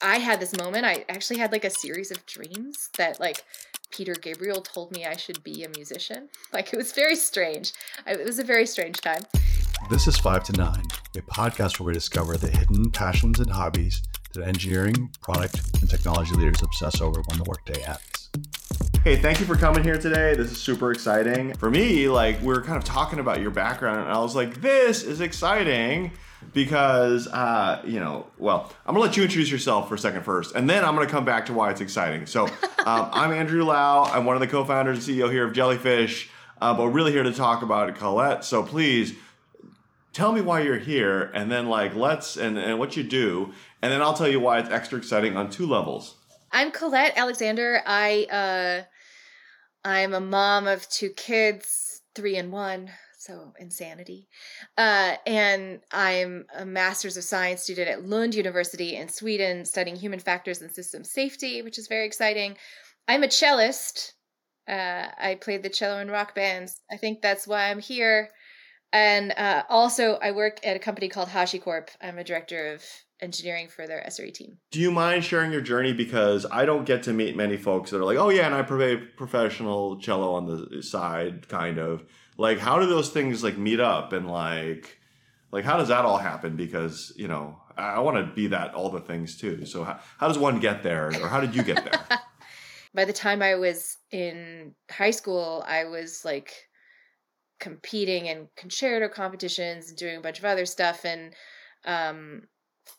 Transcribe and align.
I 0.00 0.18
had 0.18 0.40
this 0.40 0.56
moment. 0.56 0.84
I 0.84 1.04
actually 1.08 1.38
had 1.38 1.52
like 1.52 1.64
a 1.64 1.70
series 1.70 2.10
of 2.10 2.24
dreams 2.26 2.90
that 2.98 3.18
like 3.18 3.44
Peter 3.90 4.14
Gabriel 4.14 4.60
told 4.60 4.92
me 4.92 5.06
I 5.06 5.16
should 5.16 5.42
be 5.42 5.64
a 5.64 5.68
musician. 5.70 6.28
Like 6.52 6.72
it 6.72 6.76
was 6.76 6.92
very 6.92 7.16
strange. 7.16 7.72
It 8.06 8.24
was 8.24 8.38
a 8.38 8.44
very 8.44 8.66
strange 8.66 9.00
time. 9.00 9.22
This 9.90 10.06
is 10.06 10.16
Five 10.16 10.42
to 10.44 10.52
Nine, 10.52 10.84
a 11.16 11.20
podcast 11.20 11.78
where 11.78 11.88
we 11.88 11.92
discover 11.92 12.38
the 12.38 12.48
hidden 12.48 12.90
passions 12.90 13.40
and 13.40 13.50
hobbies 13.50 14.02
that 14.32 14.46
engineering, 14.46 15.10
product, 15.20 15.60
and 15.80 15.90
technology 15.90 16.34
leaders 16.34 16.62
obsess 16.62 17.02
over 17.02 17.20
when 17.28 17.38
the 17.38 17.44
workday 17.44 17.82
ends. 17.82 18.15
Hey, 19.06 19.14
thank 19.14 19.38
you 19.38 19.46
for 19.46 19.54
coming 19.54 19.84
here 19.84 19.98
today. 19.98 20.34
This 20.34 20.50
is 20.50 20.60
super 20.60 20.90
exciting. 20.90 21.54
For 21.54 21.70
me, 21.70 22.08
like, 22.08 22.40
we 22.40 22.48
were 22.48 22.60
kind 22.60 22.76
of 22.76 22.82
talking 22.82 23.20
about 23.20 23.40
your 23.40 23.52
background, 23.52 24.00
and 24.00 24.08
I 24.08 24.18
was 24.18 24.34
like, 24.34 24.60
this 24.60 25.04
is 25.04 25.20
exciting 25.20 26.10
because, 26.52 27.28
uh, 27.28 27.82
you 27.84 28.00
know, 28.00 28.26
well, 28.36 28.72
I'm 28.84 28.94
gonna 28.94 29.06
let 29.06 29.16
you 29.16 29.22
introduce 29.22 29.48
yourself 29.48 29.88
for 29.88 29.94
a 29.94 29.98
second 30.00 30.24
first, 30.24 30.56
and 30.56 30.68
then 30.68 30.84
I'm 30.84 30.96
gonna 30.96 31.06
come 31.06 31.24
back 31.24 31.46
to 31.46 31.52
why 31.52 31.70
it's 31.70 31.80
exciting. 31.80 32.26
So, 32.26 32.46
um, 32.84 33.08
I'm 33.12 33.30
Andrew 33.30 33.62
Lau. 33.62 34.10
I'm 34.12 34.24
one 34.24 34.34
of 34.34 34.40
the 34.40 34.48
co 34.48 34.64
founders 34.64 35.06
and 35.06 35.16
CEO 35.16 35.30
here 35.30 35.46
of 35.46 35.52
Jellyfish, 35.52 36.28
uh, 36.60 36.74
but 36.74 36.86
we're 36.86 36.90
really 36.90 37.12
here 37.12 37.22
to 37.22 37.32
talk 37.32 37.62
about 37.62 37.94
Colette. 37.94 38.44
So, 38.44 38.64
please 38.64 39.14
tell 40.12 40.32
me 40.32 40.40
why 40.40 40.62
you're 40.62 40.80
here, 40.80 41.30
and 41.32 41.48
then, 41.48 41.68
like, 41.68 41.94
let's, 41.94 42.36
and, 42.36 42.58
and 42.58 42.80
what 42.80 42.96
you 42.96 43.04
do, 43.04 43.52
and 43.82 43.92
then 43.92 44.02
I'll 44.02 44.14
tell 44.14 44.26
you 44.26 44.40
why 44.40 44.58
it's 44.58 44.70
extra 44.70 44.98
exciting 44.98 45.36
on 45.36 45.48
two 45.48 45.68
levels. 45.68 46.15
I'm 46.56 46.70
Colette 46.70 47.18
Alexander. 47.18 47.82
I 47.84 48.24
uh 48.30 48.84
I'm 49.86 50.14
a 50.14 50.20
mom 50.20 50.66
of 50.66 50.88
two 50.88 51.10
kids, 51.10 52.00
three 52.14 52.36
and 52.38 52.50
one, 52.50 52.90
so 53.18 53.52
insanity. 53.60 54.26
Uh, 54.78 55.16
and 55.26 55.80
I'm 55.92 56.46
a 56.56 56.64
master's 56.64 57.18
of 57.18 57.24
science 57.24 57.64
student 57.64 57.88
at 57.88 58.06
Lund 58.06 58.34
University 58.34 58.96
in 58.96 59.10
Sweden, 59.10 59.66
studying 59.66 59.96
human 59.96 60.18
factors 60.18 60.62
and 60.62 60.72
system 60.72 61.04
safety, 61.04 61.60
which 61.60 61.78
is 61.78 61.88
very 61.88 62.06
exciting. 62.06 62.56
I'm 63.06 63.22
a 63.22 63.28
cellist. 63.28 64.14
Uh, 64.66 65.08
I 65.18 65.34
played 65.34 65.62
the 65.62 65.68
cello 65.68 65.98
in 65.98 66.10
rock 66.10 66.34
bands. 66.34 66.80
I 66.90 66.96
think 66.96 67.20
that's 67.20 67.46
why 67.46 67.70
I'm 67.70 67.80
here. 67.80 68.30
And 68.94 69.34
uh, 69.36 69.64
also, 69.68 70.14
I 70.22 70.30
work 70.30 70.60
at 70.64 70.76
a 70.76 70.80
company 70.80 71.10
called 71.10 71.28
HashiCorp. 71.28 71.88
I'm 72.00 72.16
a 72.16 72.24
director 72.24 72.72
of 72.72 72.82
engineering 73.20 73.68
for 73.68 73.86
their 73.86 74.04
SRE 74.08 74.32
team. 74.32 74.58
Do 74.70 74.80
you 74.80 74.90
mind 74.90 75.24
sharing 75.24 75.52
your 75.52 75.60
journey? 75.60 75.92
Because 75.92 76.46
I 76.50 76.64
don't 76.64 76.84
get 76.84 77.02
to 77.04 77.12
meet 77.12 77.36
many 77.36 77.56
folks 77.56 77.90
that 77.90 77.98
are 77.98 78.04
like, 78.04 78.18
oh, 78.18 78.28
yeah, 78.28 78.46
and 78.46 78.54
I 78.54 78.62
play 78.62 78.96
professional 78.96 79.98
cello 79.98 80.34
on 80.34 80.46
the 80.46 80.82
side, 80.82 81.48
kind 81.48 81.78
of. 81.78 82.04
Like, 82.36 82.58
how 82.58 82.78
do 82.78 82.86
those 82.86 83.10
things 83.10 83.42
like 83.42 83.56
meet 83.56 83.80
up 83.80 84.12
and 84.12 84.30
like, 84.30 84.98
like 85.50 85.64
how 85.64 85.78
does 85.78 85.88
that 85.88 86.04
all 86.04 86.18
happen? 86.18 86.56
Because 86.56 87.12
you 87.16 87.28
know, 87.28 87.58
I 87.76 88.00
want 88.00 88.16
to 88.16 88.34
be 88.34 88.48
that 88.48 88.74
all 88.74 88.90
the 88.90 89.00
things 89.00 89.38
too. 89.38 89.64
So 89.64 89.84
how, 89.84 90.00
how 90.18 90.28
does 90.28 90.38
one 90.38 90.60
get 90.60 90.82
there, 90.82 91.08
or 91.08 91.28
how 91.28 91.40
did 91.40 91.54
you 91.54 91.62
get 91.62 91.84
there? 91.84 92.18
By 92.94 93.04
the 93.04 93.12
time 93.12 93.42
I 93.42 93.56
was 93.56 93.96
in 94.10 94.74
high 94.90 95.10
school, 95.10 95.64
I 95.66 95.84
was 95.84 96.24
like 96.24 96.52
competing 97.58 98.26
in 98.26 98.48
concerto 98.56 99.08
competitions 99.08 99.88
and 99.88 99.98
doing 99.98 100.16
a 100.16 100.20
bunch 100.20 100.38
of 100.38 100.44
other 100.44 100.66
stuff 100.66 101.04
and 101.04 101.34
um, 101.86 102.42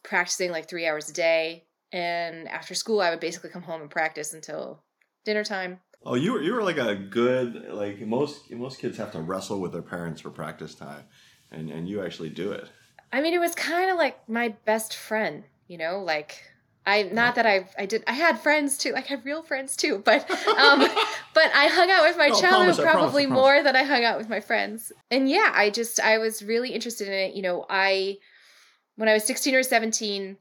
practicing 0.04 0.52
like 0.52 0.68
three 0.68 0.88
hours 0.88 1.10
a 1.10 1.14
day. 1.14 1.66
And 1.92 2.48
after 2.50 2.76
school, 2.76 3.00
I 3.00 3.10
would 3.10 3.20
basically 3.20 3.50
come 3.50 3.62
home 3.64 3.82
and 3.82 3.90
practice 3.90 4.34
until 4.34 4.84
dinner 5.26 5.44
time. 5.44 5.80
Oh, 6.06 6.16
you 6.16 6.34
were 6.34 6.42
you 6.42 6.54
were 6.54 6.64
like 6.64 6.78
a 6.78 6.96
good 6.96 7.70
like 7.70 8.00
most 8.02 8.52
most 8.52 8.80
kids 8.80 8.98
have 8.98 9.12
to 9.14 9.22
wrestle 9.22 9.60
with 9.60 9.72
their 9.72 9.82
parents 9.82 10.22
for 10.22 10.30
practice 10.30 10.76
time, 10.76 11.04
and 11.52 11.70
and 11.70 11.88
you 11.88 12.04
actually 12.04 12.30
do 12.30 12.52
it. 12.52 12.70
I 13.12 13.22
mean, 13.22 13.34
it 13.34 13.40
was 13.40 13.56
kind 13.56 13.90
of 13.90 13.98
like 13.98 14.28
my 14.30 14.50
best 14.66 14.96
friend, 14.96 15.44
you 15.68 15.78
know, 15.78 16.00
like 16.04 16.44
I 16.86 17.04
not 17.04 17.36
that 17.36 17.46
I 17.46 17.68
I 17.78 17.86
did 17.86 18.04
I 18.08 18.14
had 18.14 18.40
friends 18.40 18.78
too, 18.78 18.92
like 18.92 19.06
I 19.06 19.16
had 19.16 19.26
real 19.26 19.44
friends 19.44 19.76
too, 19.76 20.02
but 20.04 20.30
um 20.60 20.80
but 21.34 21.52
I 21.54 21.68
hung 21.68 21.90
out 21.90 22.04
with 22.04 22.18
my 22.18 22.30
No, 22.30 22.36
cello 22.40 22.50
promise, 22.50 22.80
I 22.80 22.84
promise, 22.84 22.96
I 22.96 23.00
probably 23.00 23.26
promise. 23.28 23.44
more 23.44 23.64
than 23.64 23.76
I 23.76 23.84
hung 23.84 24.04
out 24.06 24.18
with 24.18 24.30
my 24.30 24.40
friends. 24.40 24.92
And 25.10 25.30
yeah, 25.30 25.52
I 25.56 25.70
just 25.70 26.00
I 26.00 26.18
was 26.18 26.44
really 26.44 26.70
interested 26.72 27.08
in 27.08 27.14
it, 27.14 27.34
you 27.36 27.42
know, 27.42 27.66
I 27.70 28.18
when 28.98 29.08
I 29.08 29.14
was 29.14 29.24
16 29.24 29.56
or 29.56 29.64
17 29.64 30.38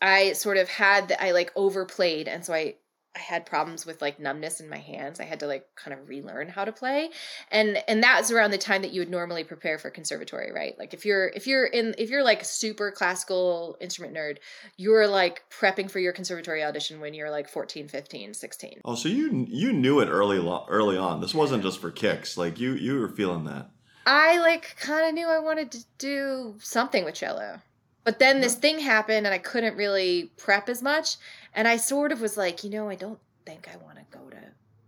I 0.00 0.32
sort 0.32 0.56
of 0.58 0.68
had 0.68 1.16
I 1.18 1.32
like 1.32 1.50
overplayed 1.56 2.28
and 2.28 2.44
so 2.44 2.54
I 2.54 2.76
I 3.18 3.20
had 3.20 3.46
problems 3.46 3.84
with 3.84 4.00
like 4.00 4.20
numbness 4.20 4.60
in 4.60 4.68
my 4.68 4.78
hands. 4.78 5.18
I 5.18 5.24
had 5.24 5.40
to 5.40 5.46
like 5.46 5.66
kind 5.74 5.98
of 5.98 6.08
relearn 6.08 6.48
how 6.48 6.64
to 6.64 6.72
play. 6.72 7.10
And 7.50 7.82
and 7.88 8.02
that's 8.02 8.30
around 8.30 8.52
the 8.52 8.58
time 8.58 8.82
that 8.82 8.92
you 8.92 9.00
would 9.00 9.10
normally 9.10 9.44
prepare 9.44 9.78
for 9.78 9.90
conservatory, 9.90 10.52
right? 10.52 10.78
Like 10.78 10.94
if 10.94 11.04
you're 11.04 11.28
if 11.28 11.46
you're 11.46 11.66
in 11.66 11.94
if 11.98 12.10
you're 12.10 12.22
like 12.22 12.44
super 12.44 12.92
classical 12.92 13.76
instrument 13.80 14.14
nerd, 14.14 14.38
you're 14.76 15.08
like 15.08 15.42
prepping 15.50 15.90
for 15.90 15.98
your 15.98 16.12
conservatory 16.12 16.62
audition 16.62 17.00
when 17.00 17.12
you're 17.12 17.30
like 17.30 17.48
14, 17.48 17.88
15, 17.88 18.34
16. 18.34 18.80
Oh, 18.84 18.94
so 18.94 19.08
you 19.08 19.46
you 19.48 19.72
knew 19.72 20.00
it 20.00 20.06
early 20.06 20.38
early 20.68 20.96
on. 20.96 21.20
This 21.20 21.34
wasn't 21.34 21.64
just 21.64 21.80
for 21.80 21.90
kicks. 21.90 22.36
Like 22.36 22.60
you 22.60 22.74
you 22.74 23.00
were 23.00 23.08
feeling 23.08 23.44
that. 23.44 23.70
I 24.08 24.38
like 24.38 24.74
kind 24.80 25.06
of 25.06 25.12
knew 25.12 25.28
I 25.28 25.38
wanted 25.38 25.70
to 25.72 25.84
do 25.98 26.54
something 26.60 27.04
with 27.04 27.14
cello. 27.14 27.60
But 28.04 28.18
then 28.18 28.40
this 28.40 28.54
thing 28.54 28.78
happened 28.78 29.26
and 29.26 29.34
I 29.34 29.38
couldn't 29.38 29.76
really 29.76 30.32
prep 30.38 30.70
as 30.70 30.82
much. 30.82 31.16
And 31.52 31.68
I 31.68 31.76
sort 31.76 32.10
of 32.10 32.22
was 32.22 32.38
like, 32.38 32.64
you 32.64 32.70
know, 32.70 32.88
I 32.88 32.94
don't 32.94 33.18
think 33.44 33.68
I 33.68 33.76
want 33.76 33.98
to 33.98 34.18
go 34.18 34.30
to 34.30 34.38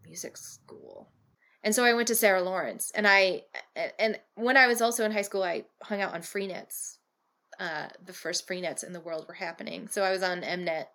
music 0.07 0.39
school. 0.39 1.11
And 1.63 1.75
so 1.75 1.85
I 1.85 1.93
went 1.93 2.09
to 2.09 2.15
Sarah 2.15 2.41
Lawrence. 2.41 2.93
And 2.95 3.07
I, 3.07 3.43
and 3.99 4.19
when 4.37 4.57
I 4.57 4.67
was 4.67 4.81
also 4.81 5.05
in 5.05 5.13
high 5.13 5.21
school, 5.21 5.43
I 5.43 5.65
hung 5.83 6.01
out 6.01 6.15
on 6.15 6.23
Freenets. 6.23 6.97
Uh, 7.59 7.89
the 8.03 8.15
first 8.15 8.49
Freenets 8.49 8.83
in 8.83 8.95
the 8.95 9.01
world 9.01 9.27
were 9.29 9.35
happening. 9.35 9.87
So 9.89 10.03
I 10.03 10.13
was 10.13 10.23
on 10.23 10.41
Mnet 10.41 10.87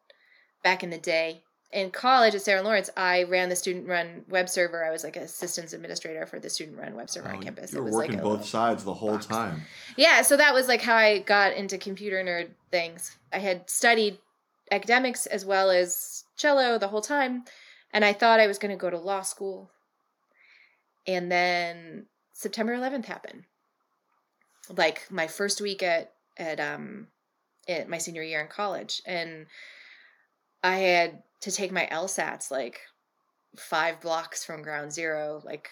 back 0.63 0.83
in 0.83 0.89
the 0.89 0.97
day. 0.97 1.43
In 1.75 1.91
college 1.91 2.33
at 2.35 2.41
Sarah 2.41 2.61
Lawrence, 2.61 2.89
I 2.95 3.23
ran 3.23 3.49
the 3.49 3.55
student 3.57 3.85
run 3.85 4.23
web 4.29 4.47
server. 4.47 4.85
I 4.85 4.91
was 4.91 5.03
like 5.03 5.17
a 5.17 5.27
systems 5.27 5.73
administrator 5.73 6.25
for 6.25 6.39
the 6.39 6.49
student 6.49 6.77
run 6.79 6.95
web 6.95 7.09
server 7.09 7.27
on 7.27 7.35
Oh, 7.35 7.41
campus. 7.41 7.73
you 7.73 7.79
It 7.79 7.81
were 7.81 7.85
was 7.87 7.95
like 7.95 8.09
working 8.11 8.23
both 8.23 8.45
sides 8.45 8.85
the 8.85 8.93
whole 8.93 9.11
box. 9.15 9.25
time. 9.25 9.61
yeah, 9.97 10.21
so 10.21 10.37
that 10.37 10.53
was 10.53 10.69
like 10.69 10.81
how 10.81 10.95
I 10.95 11.19
got 11.19 11.51
into 11.51 11.77
computer 11.77 12.23
nerd 12.23 12.51
things. 12.71 13.17
I 13.33 13.39
had 13.39 13.69
studied 13.69 14.19
academics 14.71 15.25
as 15.25 15.43
well 15.45 15.69
as 15.69 16.23
cello 16.37 16.77
the 16.77 16.87
whole 16.87 17.01
time, 17.01 17.43
and 17.91 18.05
I 18.05 18.13
thought 18.13 18.39
I 18.39 18.47
was 18.47 18.57
going 18.57 18.71
to 18.71 18.77
go 18.81 18.89
to 18.89 18.97
law 18.97 19.21
school. 19.21 19.69
And 21.05 21.29
then 21.29 22.05
September 22.31 22.73
11th 22.73 23.05
happened. 23.05 23.43
Like 24.69 25.11
my 25.11 25.27
first 25.27 25.59
week 25.59 25.83
at 25.83 26.13
at 26.37 26.61
um 26.61 27.07
at 27.67 27.89
my 27.89 27.97
senior 27.97 28.23
year 28.23 28.39
in 28.41 28.47
college 28.47 29.01
and 29.05 29.45
I 30.63 30.77
had 30.77 31.21
to 31.41 31.51
take 31.51 31.71
my 31.71 31.87
LSATs 31.91 32.51
like 32.51 32.81
5 33.57 34.01
blocks 34.01 34.43
from 34.43 34.61
ground 34.61 34.91
zero 34.91 35.41
like 35.45 35.69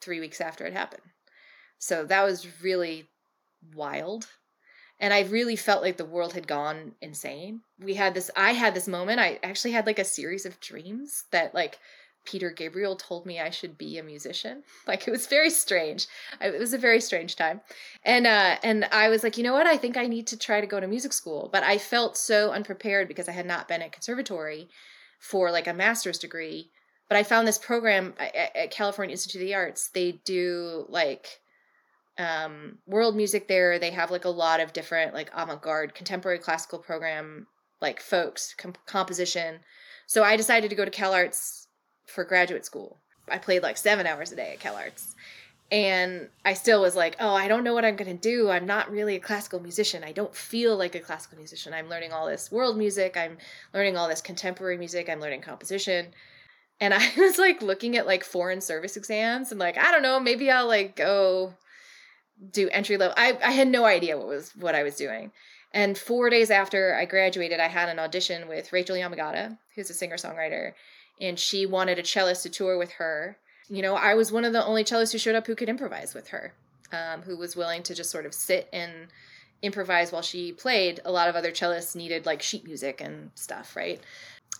3 0.00 0.20
weeks 0.20 0.40
after 0.40 0.66
it 0.66 0.72
happened. 0.72 1.02
So 1.78 2.04
that 2.04 2.22
was 2.24 2.62
really 2.62 3.08
wild 3.74 4.26
and 5.02 5.12
i 5.12 5.20
really 5.20 5.56
felt 5.56 5.82
like 5.82 5.96
the 5.96 6.04
world 6.04 6.32
had 6.32 6.46
gone 6.46 6.94
insane 7.02 7.60
we 7.78 7.94
had 7.94 8.14
this 8.14 8.30
i 8.36 8.52
had 8.52 8.74
this 8.74 8.88
moment 8.88 9.20
i 9.20 9.38
actually 9.42 9.72
had 9.72 9.86
like 9.86 9.98
a 9.98 10.04
series 10.04 10.46
of 10.46 10.58
dreams 10.60 11.24
that 11.30 11.54
like 11.54 11.78
peter 12.24 12.50
gabriel 12.50 12.96
told 12.96 13.26
me 13.26 13.40
i 13.40 13.50
should 13.50 13.76
be 13.76 13.98
a 13.98 14.02
musician. 14.02 14.62
Like 14.86 15.06
it 15.06 15.10
was 15.10 15.26
very 15.26 15.50
strange. 15.50 16.06
It 16.40 16.58
was 16.58 16.72
a 16.72 16.78
very 16.78 17.00
strange 17.00 17.36
time. 17.36 17.60
And 18.04 18.26
uh 18.26 18.56
and 18.62 18.84
i 18.86 19.08
was 19.08 19.22
like 19.22 19.36
you 19.36 19.44
know 19.44 19.52
what? 19.52 19.66
I 19.66 19.76
think 19.76 19.96
i 19.96 20.06
need 20.06 20.26
to 20.28 20.36
try 20.36 20.60
to 20.60 20.66
go 20.66 20.80
to 20.80 20.86
music 20.86 21.12
school. 21.12 21.48
But 21.52 21.62
i 21.62 21.78
felt 21.78 22.16
so 22.16 22.50
unprepared 22.52 23.08
because 23.08 23.28
i 23.28 23.32
had 23.32 23.46
not 23.46 23.68
been 23.68 23.82
at 23.82 23.92
conservatory 23.92 24.68
for 25.18 25.50
like 25.50 25.66
a 25.66 25.74
master's 25.74 26.18
degree. 26.18 26.70
But 27.08 27.16
i 27.16 27.22
found 27.22 27.46
this 27.46 27.58
program 27.58 28.14
at, 28.18 28.70
california 28.70 29.12
institute 29.12 29.42
of 29.42 29.46
the 29.46 29.54
arts. 29.54 29.88
They 29.88 30.20
do 30.24 30.86
like 30.88 31.40
um 32.18 32.78
world 32.86 33.16
music 33.16 33.48
there. 33.48 33.78
They 33.78 33.90
have 33.90 34.10
like 34.10 34.24
a 34.24 34.30
lot 34.30 34.60
of 34.60 34.72
different 34.72 35.14
like 35.14 35.30
avant-garde 35.34 35.94
contemporary 35.94 36.38
classical 36.38 36.78
program 36.78 37.46
like 37.80 38.00
folks 38.00 38.54
com- 38.56 38.74
composition. 38.86 39.60
So 40.06 40.22
i 40.22 40.36
decided 40.36 40.70
to 40.70 40.76
go 40.76 40.84
to 40.84 40.90
cal 40.90 41.14
arts 41.14 41.61
for 42.12 42.24
graduate 42.24 42.64
school. 42.64 42.98
I 43.28 43.38
played 43.38 43.62
like 43.62 43.76
seven 43.76 44.06
hours 44.06 44.32
a 44.32 44.36
day 44.36 44.52
at 44.52 44.60
cal 44.60 44.76
arts. 44.76 45.14
And 45.70 46.28
i 46.44 46.52
still 46.52 46.82
was 46.82 46.94
like 46.94 47.16
oh 47.18 47.32
i 47.32 47.48
don't 47.48 47.64
know 47.64 47.72
what 47.72 47.84
i'm 47.84 47.96
going 47.96 48.14
to 48.14 48.28
do. 48.28 48.50
I'm 48.50 48.66
not 48.66 48.90
really 48.90 49.16
a 49.16 49.20
classical 49.20 49.58
musician. 49.58 50.04
I 50.04 50.12
don't 50.12 50.34
feel 50.34 50.76
like 50.76 50.94
a 50.94 51.00
classical 51.00 51.38
musician. 51.38 51.72
I'm 51.72 51.88
learning 51.88 52.12
all 52.12 52.26
this 52.26 52.52
world 52.52 52.76
music. 52.76 53.16
I'm 53.16 53.38
learning 53.72 53.96
all 53.96 54.08
this 54.08 54.20
contemporary 54.20 54.76
music. 54.76 55.08
I'm 55.08 55.20
learning 55.20 55.40
composition. 55.40 56.08
And 56.78 56.92
i 56.94 57.10
was 57.16 57.38
like 57.38 57.62
looking 57.62 57.96
at 57.96 58.06
like 58.06 58.24
foreign 58.24 58.60
service 58.60 58.96
exams 58.96 59.50
and 59.50 59.58
like 59.58 59.78
i 59.78 59.90
don't 59.90 60.02
know. 60.02 60.20
Maybe 60.20 60.50
i'll 60.50 60.68
like 60.68 60.94
go 60.94 61.54
do 62.50 62.68
entry 62.70 62.96
level. 62.96 63.14
I, 63.16 63.38
I 63.42 63.52
had 63.52 63.68
no 63.68 63.84
idea 63.84 64.18
what 64.18 64.26
was 64.26 64.54
what 64.56 64.74
I 64.74 64.82
was 64.82 64.96
doing. 64.96 65.32
And 65.72 65.96
four 65.96 66.28
days 66.28 66.50
after 66.50 66.94
I 66.94 67.06
graduated, 67.06 67.60
I 67.60 67.68
had 67.68 67.88
an 67.88 67.98
audition 67.98 68.46
with 68.48 68.72
Rachel 68.72 68.96
Yamagata, 68.96 69.56
who's 69.74 69.88
a 69.90 69.94
singer 69.94 70.16
songwriter, 70.16 70.72
and 71.20 71.38
she 71.38 71.66
wanted 71.66 71.98
a 71.98 72.04
cellist 72.04 72.42
to 72.44 72.50
tour 72.50 72.76
with 72.78 72.92
her. 72.92 73.38
You 73.68 73.82
know, 73.82 73.94
I 73.94 74.14
was 74.14 74.30
one 74.32 74.44
of 74.44 74.52
the 74.52 74.64
only 74.64 74.84
cellists 74.84 75.12
who 75.12 75.18
showed 75.18 75.34
up 75.34 75.46
who 75.46 75.54
could 75.54 75.68
improvise 75.68 76.14
with 76.14 76.28
her, 76.28 76.52
um, 76.92 77.22
who 77.22 77.36
was 77.36 77.56
willing 77.56 77.82
to 77.84 77.94
just 77.94 78.10
sort 78.10 78.26
of 78.26 78.34
sit 78.34 78.68
and 78.72 78.92
improvise 79.62 80.10
while 80.12 80.22
she 80.22 80.52
played, 80.52 81.00
a 81.04 81.12
lot 81.12 81.28
of 81.28 81.36
other 81.36 81.52
cellists 81.52 81.94
needed 81.94 82.26
like 82.26 82.42
sheet 82.42 82.64
music 82.64 83.00
and 83.00 83.30
stuff, 83.34 83.76
right? 83.76 84.00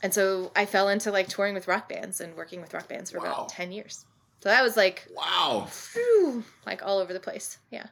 And 0.03 0.15
so 0.15 0.51
I 0.57 0.65
fell 0.67 0.89
into 0.89 1.11
like 1.11 1.29
touring 1.29 1.55
with 1.55 1.69
rock 1.69 1.89
bands 1.89 2.21
and 2.21 2.37
working 2.37 2.61
with 2.61 2.73
rock 2.73 2.89
bands 2.89 3.11
for 3.11 3.19
Wow. 3.19 3.25
about 3.25 3.49
10 3.51 3.73
years. 3.73 4.05
So 4.41 4.49
that 4.49 4.63
was 4.63 4.77
like, 4.77 5.07
Wow. 5.17 5.69
whew, 5.93 6.45
like 6.67 6.85
all 6.85 6.99
over 6.99 7.13
the 7.13 7.21
place. 7.21 7.59
Yeah. 7.71 7.87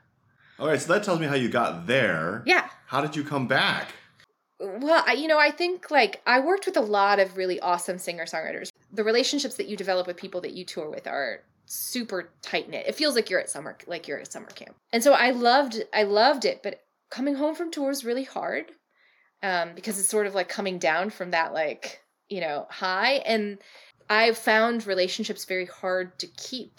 All 0.59 0.67
right, 0.69 0.81
so 0.81 0.93
that 0.93 1.05
tells 1.05 1.19
me 1.21 1.27
how 1.27 1.35
you 1.37 1.49
got 1.49 1.87
there. 1.87 2.43
Yeah. 2.47 2.69
How 2.87 3.01
did 3.01 3.17
you 3.17 3.25
come 3.25 3.47
back? 3.49 3.89
Well, 4.61 5.03
I, 5.07 5.15
you 5.15 5.27
know, 5.27 5.39
I 5.39 5.51
think 5.51 5.91
like 5.91 6.21
I 6.27 6.41
worked 6.41 6.67
with 6.67 6.77
a 6.77 6.81
lot 6.83 7.19
of 7.19 7.37
really 7.37 7.59
awesome 7.61 7.99
singer 7.99 8.25
songwriters. 8.27 8.71
The 8.93 9.05
relationships 9.05 9.55
that 9.57 9.67
you 9.69 9.77
develop 9.77 10.07
with 10.07 10.17
people 10.17 10.41
that 10.43 10.53
you 10.53 10.65
tour 10.65 10.91
with 10.91 11.07
are 11.07 11.41
super 11.67 12.31
tight 12.43 12.69
knit. 12.69 12.87
It 12.87 12.95
feels 12.95 13.15
like 13.15 13.31
you're 13.31 13.41
at 13.41 13.49
summer, 13.49 13.77
like 13.87 14.07
you're 14.07 14.19
at 14.19 14.31
summer 14.31 14.49
camp. 14.49 14.75
And 14.93 15.03
so 15.03 15.13
I 15.15 15.31
loved, 15.31 15.83
I 15.95 16.03
loved 16.03 16.45
it. 16.45 16.63
But 16.63 16.83
coming 17.11 17.37
home 17.37 17.55
from 17.55 17.71
tour 17.71 17.91
is 17.91 18.05
really 18.05 18.25
hard 18.25 18.73
um, 19.43 19.71
because 19.75 19.99
it's 19.99 20.09
sort 20.09 20.27
of 20.27 20.35
like 20.35 20.49
coming 20.49 20.79
down 20.79 21.11
from 21.11 21.31
that 21.31 21.53
like 21.55 22.03
you 22.29 22.41
know 22.41 22.67
high. 22.71 23.15
And 23.27 23.59
I 24.11 24.33
found 24.33 24.87
relationships 24.87 25.45
very 25.45 25.67
hard 25.67 26.19
to 26.19 26.27
keep. 26.27 26.79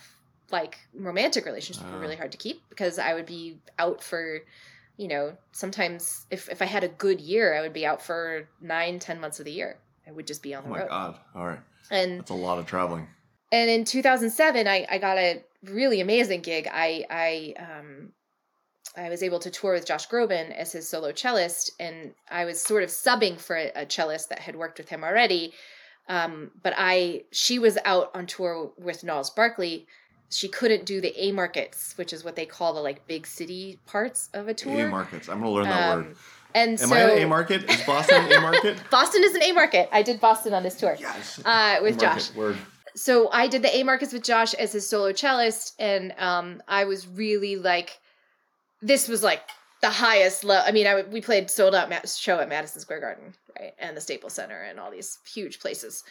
Like 0.52 0.78
romantic 0.94 1.46
relationships 1.46 1.88
were 1.90 1.98
Ah. 1.98 2.02
really 2.02 2.18
hard 2.18 2.34
to 2.34 2.38
keep 2.38 2.62
because 2.70 3.00
I 3.00 3.14
would 3.14 3.26
be 3.26 3.58
out 3.80 4.04
for 4.04 4.40
you 5.02 5.08
know, 5.08 5.36
sometimes 5.52 6.26
if, 6.30 6.48
if 6.50 6.62
I 6.62 6.66
had 6.66 6.84
a 6.84 6.88
good 7.06 7.20
year, 7.20 7.54
I 7.58 7.62
would 7.62 7.74
be 7.74 7.86
out 7.86 8.02
for 8.02 8.48
nine, 8.62 9.00
ten 9.00 9.20
months 9.20 9.40
of 9.40 9.46
the 9.46 9.52
year. 9.52 9.78
I 10.08 10.12
would 10.12 10.28
just 10.28 10.44
be 10.44 10.54
on 10.54 10.62
Oh 10.64 10.66
the 10.66 10.72
my 10.72 10.80
road. 10.80 10.90
god. 10.90 11.20
All 11.36 11.46
right. 11.48 11.60
And 11.90 12.20
That's 12.20 12.32
a 12.32 12.36
lot 12.48 12.60
of 12.60 12.66
traveling. 12.68 13.08
and 13.52 13.70
in 13.70 13.84
2007, 13.84 14.68
I, 14.68 14.86
I 14.90 14.98
got 15.00 15.18
a 15.18 15.44
really 15.64 16.00
amazing 16.02 16.42
gig. 16.42 16.68
I 16.72 17.06
I 17.10 17.54
um 17.68 18.12
I 18.96 19.10
was 19.10 19.24
able 19.24 19.40
to 19.40 19.50
tour 19.52 19.74
with 19.74 19.86
Josh 19.86 20.08
Groban 20.08 20.52
as 20.56 20.72
his 20.74 20.88
solo 20.90 21.12
cellist, 21.14 21.72
and 21.80 22.14
I 22.30 22.46
was 22.46 22.62
sort 22.62 22.84
of 22.84 22.90
subbing 22.90 23.38
for 23.40 23.56
a, 23.58 23.72
a 23.76 23.86
cellist 23.86 24.30
that 24.30 24.40
had 24.40 24.56
worked 24.56 24.78
with 24.80 24.90
him 24.90 25.04
already. 25.04 25.54
Um, 26.10 26.52
but 26.62 26.74
I 26.78 27.24
she 27.32 27.58
was 27.60 27.78
out 27.86 28.12
on 28.14 28.26
tour 28.28 28.72
with 28.78 29.04
Gnarls 29.04 29.30
Barkley. 29.30 29.88
She 30.32 30.48
couldn't 30.48 30.86
do 30.86 31.02
the 31.02 31.14
A 31.22 31.32
markets, 31.32 31.94
which 31.98 32.14
is 32.14 32.24
what 32.24 32.36
they 32.36 32.46
call 32.46 32.74
the 32.74 32.82
like 32.82 33.06
big 33.08 33.28
city 33.28 33.80
parts 33.86 34.30
of 34.34 34.48
a 34.48 34.54
tour. 34.54 34.88
A 34.88 34.90
markets. 34.90 35.30
I'm 35.30 35.40
gonna 35.40 35.52
learn 35.52 35.64
that 35.66 35.92
Um, 35.92 36.06
word. 36.06 36.16
And 36.54 36.82
Am 36.82 36.90
so 36.90 36.96
I 36.96 37.00
an 37.00 37.24
A 37.24 37.28
market? 37.28 37.70
Is 37.70 37.82
Boston 37.84 38.26
an 38.26 38.32
A 38.38 38.42
market? 38.42 38.78
Boston 38.90 39.24
is 39.24 39.36
an 39.36 39.44
A 39.44 39.52
market. 39.54 39.90
I 39.92 40.02
did 40.02 40.20
Boston 40.20 40.54
on 40.54 40.64
this 40.64 40.76
tour 40.76 40.96
yes. 41.00 41.40
uh, 41.46 41.80
with 41.82 42.00
Josh. 42.00 42.34
Word. 42.34 42.58
So 42.96 43.30
I 43.32 43.48
did 43.48 43.62
the 43.62 43.74
A 43.76 43.84
markets 43.84 44.12
with 44.12 44.24
Josh 44.24 44.54
as 44.56 44.74
his 44.74 44.88
solo 44.88 45.14
cellist, 45.14 45.74
and 45.80 46.14
um, 46.18 46.62
I 46.68 46.86
was 46.86 47.08
really 47.08 47.56
like, 47.56 48.00
this 48.82 49.08
was 49.08 49.24
like 49.24 49.42
the 49.82 49.90
highest 49.90 50.44
level. 50.44 50.66
I 50.68 50.72
mean, 50.72 50.88
I 50.88 51.02
we 51.04 51.22
played 51.22 51.50
sold 51.50 51.74
out 51.74 51.90
show 52.10 52.40
at 52.40 52.50
Madison 52.50 52.82
Square 52.82 53.02
Garden, 53.02 53.34
right, 53.60 53.74
and 53.80 53.96
the 53.96 54.02
Staples 54.02 54.34
Center, 54.34 54.62
and 54.62 54.80
all 54.80 54.92
these 54.92 55.20
huge 55.26 55.60
places. 55.60 56.04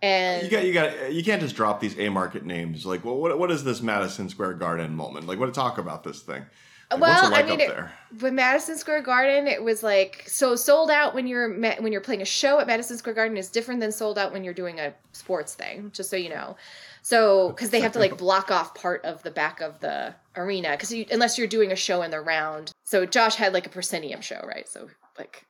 And 0.00 0.44
You 0.44 0.50
got 0.50 0.64
you 0.64 0.72
got 0.72 1.12
you 1.12 1.24
can't 1.24 1.40
just 1.40 1.56
drop 1.56 1.80
these 1.80 1.98
A 1.98 2.08
market 2.08 2.44
names. 2.44 2.86
Like, 2.86 3.04
well, 3.04 3.16
what 3.16 3.38
what 3.38 3.50
is 3.50 3.64
this 3.64 3.82
Madison 3.82 4.28
Square 4.28 4.54
Garden 4.54 4.94
moment? 4.94 5.26
Like, 5.26 5.38
what 5.38 5.46
to 5.46 5.52
talk 5.52 5.78
about 5.78 6.04
this 6.04 6.20
thing? 6.20 6.44
Like, 6.90 7.00
well, 7.00 7.30
like 7.30 7.44
I 7.44 7.48
mean, 7.48 7.60
up 7.60 7.60
it, 7.60 7.68
there? 7.68 7.92
with 8.22 8.32
Madison 8.32 8.78
Square 8.78 9.02
Garden, 9.02 9.46
it 9.46 9.62
was 9.62 9.82
like 9.82 10.24
so 10.26 10.56
sold 10.56 10.90
out 10.90 11.14
when 11.14 11.26
you're 11.26 11.52
when 11.52 11.92
you're 11.92 12.00
playing 12.00 12.22
a 12.22 12.26
show 12.26 12.60
at 12.60 12.66
Madison 12.66 12.96
Square 12.96 13.14
Garden 13.14 13.36
is 13.36 13.50
different 13.50 13.80
than 13.80 13.92
sold 13.92 14.18
out 14.18 14.32
when 14.32 14.42
you're 14.42 14.54
doing 14.54 14.78
a 14.80 14.94
sports 15.12 15.54
thing. 15.54 15.90
Just 15.92 16.08
so 16.08 16.16
you 16.16 16.30
know, 16.30 16.56
so 17.02 17.50
because 17.50 17.70
they 17.70 17.80
have 17.80 17.92
to 17.92 17.98
like 17.98 18.16
block 18.18 18.50
off 18.50 18.74
part 18.74 19.04
of 19.04 19.22
the 19.22 19.30
back 19.30 19.60
of 19.60 19.80
the 19.80 20.14
arena 20.34 20.70
because 20.70 20.92
unless 21.10 21.36
you're 21.36 21.46
doing 21.46 21.72
a 21.72 21.76
show 21.76 22.02
in 22.02 22.10
the 22.10 22.20
round. 22.20 22.72
So 22.84 23.04
Josh 23.04 23.34
had 23.34 23.52
like 23.52 23.66
a 23.66 23.70
proscenium 23.70 24.22
show, 24.22 24.42
right? 24.46 24.66
So 24.66 24.88
like 25.18 25.44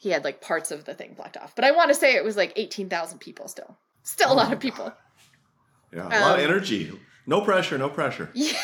he 0.00 0.08
had 0.08 0.24
like 0.24 0.40
parts 0.40 0.70
of 0.70 0.86
the 0.86 0.94
thing 0.94 1.12
blocked 1.14 1.36
off. 1.36 1.54
But 1.54 1.66
I 1.66 1.72
want 1.72 1.90
to 1.90 1.94
say 1.94 2.16
it 2.16 2.24
was 2.24 2.36
like 2.36 2.54
eighteen 2.56 2.88
thousand 2.88 3.18
people 3.18 3.46
still, 3.48 3.76
still 4.02 4.30
a 4.30 4.32
Oh 4.32 4.36
lot 4.36 4.52
of 4.52 4.58
people. 4.58 4.92
Yeah, 5.92 6.08
a 6.08 6.20
lot 6.20 6.38
of 6.38 6.44
um, 6.44 6.50
energy. 6.50 6.90
No 7.26 7.42
pressure. 7.42 7.78
No 7.78 7.88
pressure. 7.88 8.30
Yeah. 8.34 8.58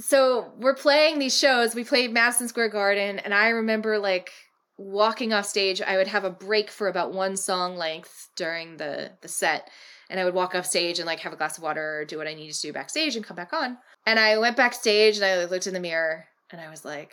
So 0.00 0.52
we're 0.56 0.76
playing 0.76 1.18
these 1.18 1.36
shows. 1.36 1.74
We 1.74 1.82
played 1.82 2.12
Madison 2.12 2.46
Square 2.46 2.68
Garden, 2.68 3.18
and 3.18 3.34
I 3.34 3.48
remember 3.48 3.98
like 3.98 4.30
walking 4.78 5.32
off 5.32 5.44
stage. 5.44 5.82
I 5.82 5.96
would 5.96 6.06
have 6.06 6.22
a 6.22 6.30
break 6.30 6.70
for 6.70 6.86
about 6.86 7.12
one 7.12 7.36
song 7.36 7.76
length 7.76 8.30
during 8.36 8.76
the 8.76 9.10
the 9.20 9.28
set, 9.28 9.68
and 10.08 10.18
I 10.18 10.24
would 10.24 10.34
walk 10.34 10.54
off 10.54 10.66
stage 10.66 10.98
and 10.98 11.06
like 11.06 11.20
have 11.20 11.32
a 11.32 11.36
glass 11.36 11.58
of 11.58 11.64
water 11.64 11.98
or 11.98 12.04
do 12.04 12.16
what 12.16 12.28
I 12.28 12.34
needed 12.34 12.54
to 12.54 12.60
do 12.62 12.72
backstage 12.72 13.16
and 13.16 13.24
come 13.24 13.36
back 13.36 13.52
on. 13.52 13.76
And 14.06 14.18
I 14.18 14.38
went 14.38 14.56
backstage 14.56 15.16
and 15.16 15.24
I 15.24 15.44
looked 15.44 15.66
in 15.66 15.74
the 15.74 15.80
mirror 15.80 16.26
and 16.50 16.60
I 16.60 16.70
was 16.70 16.84
like, 16.84 17.12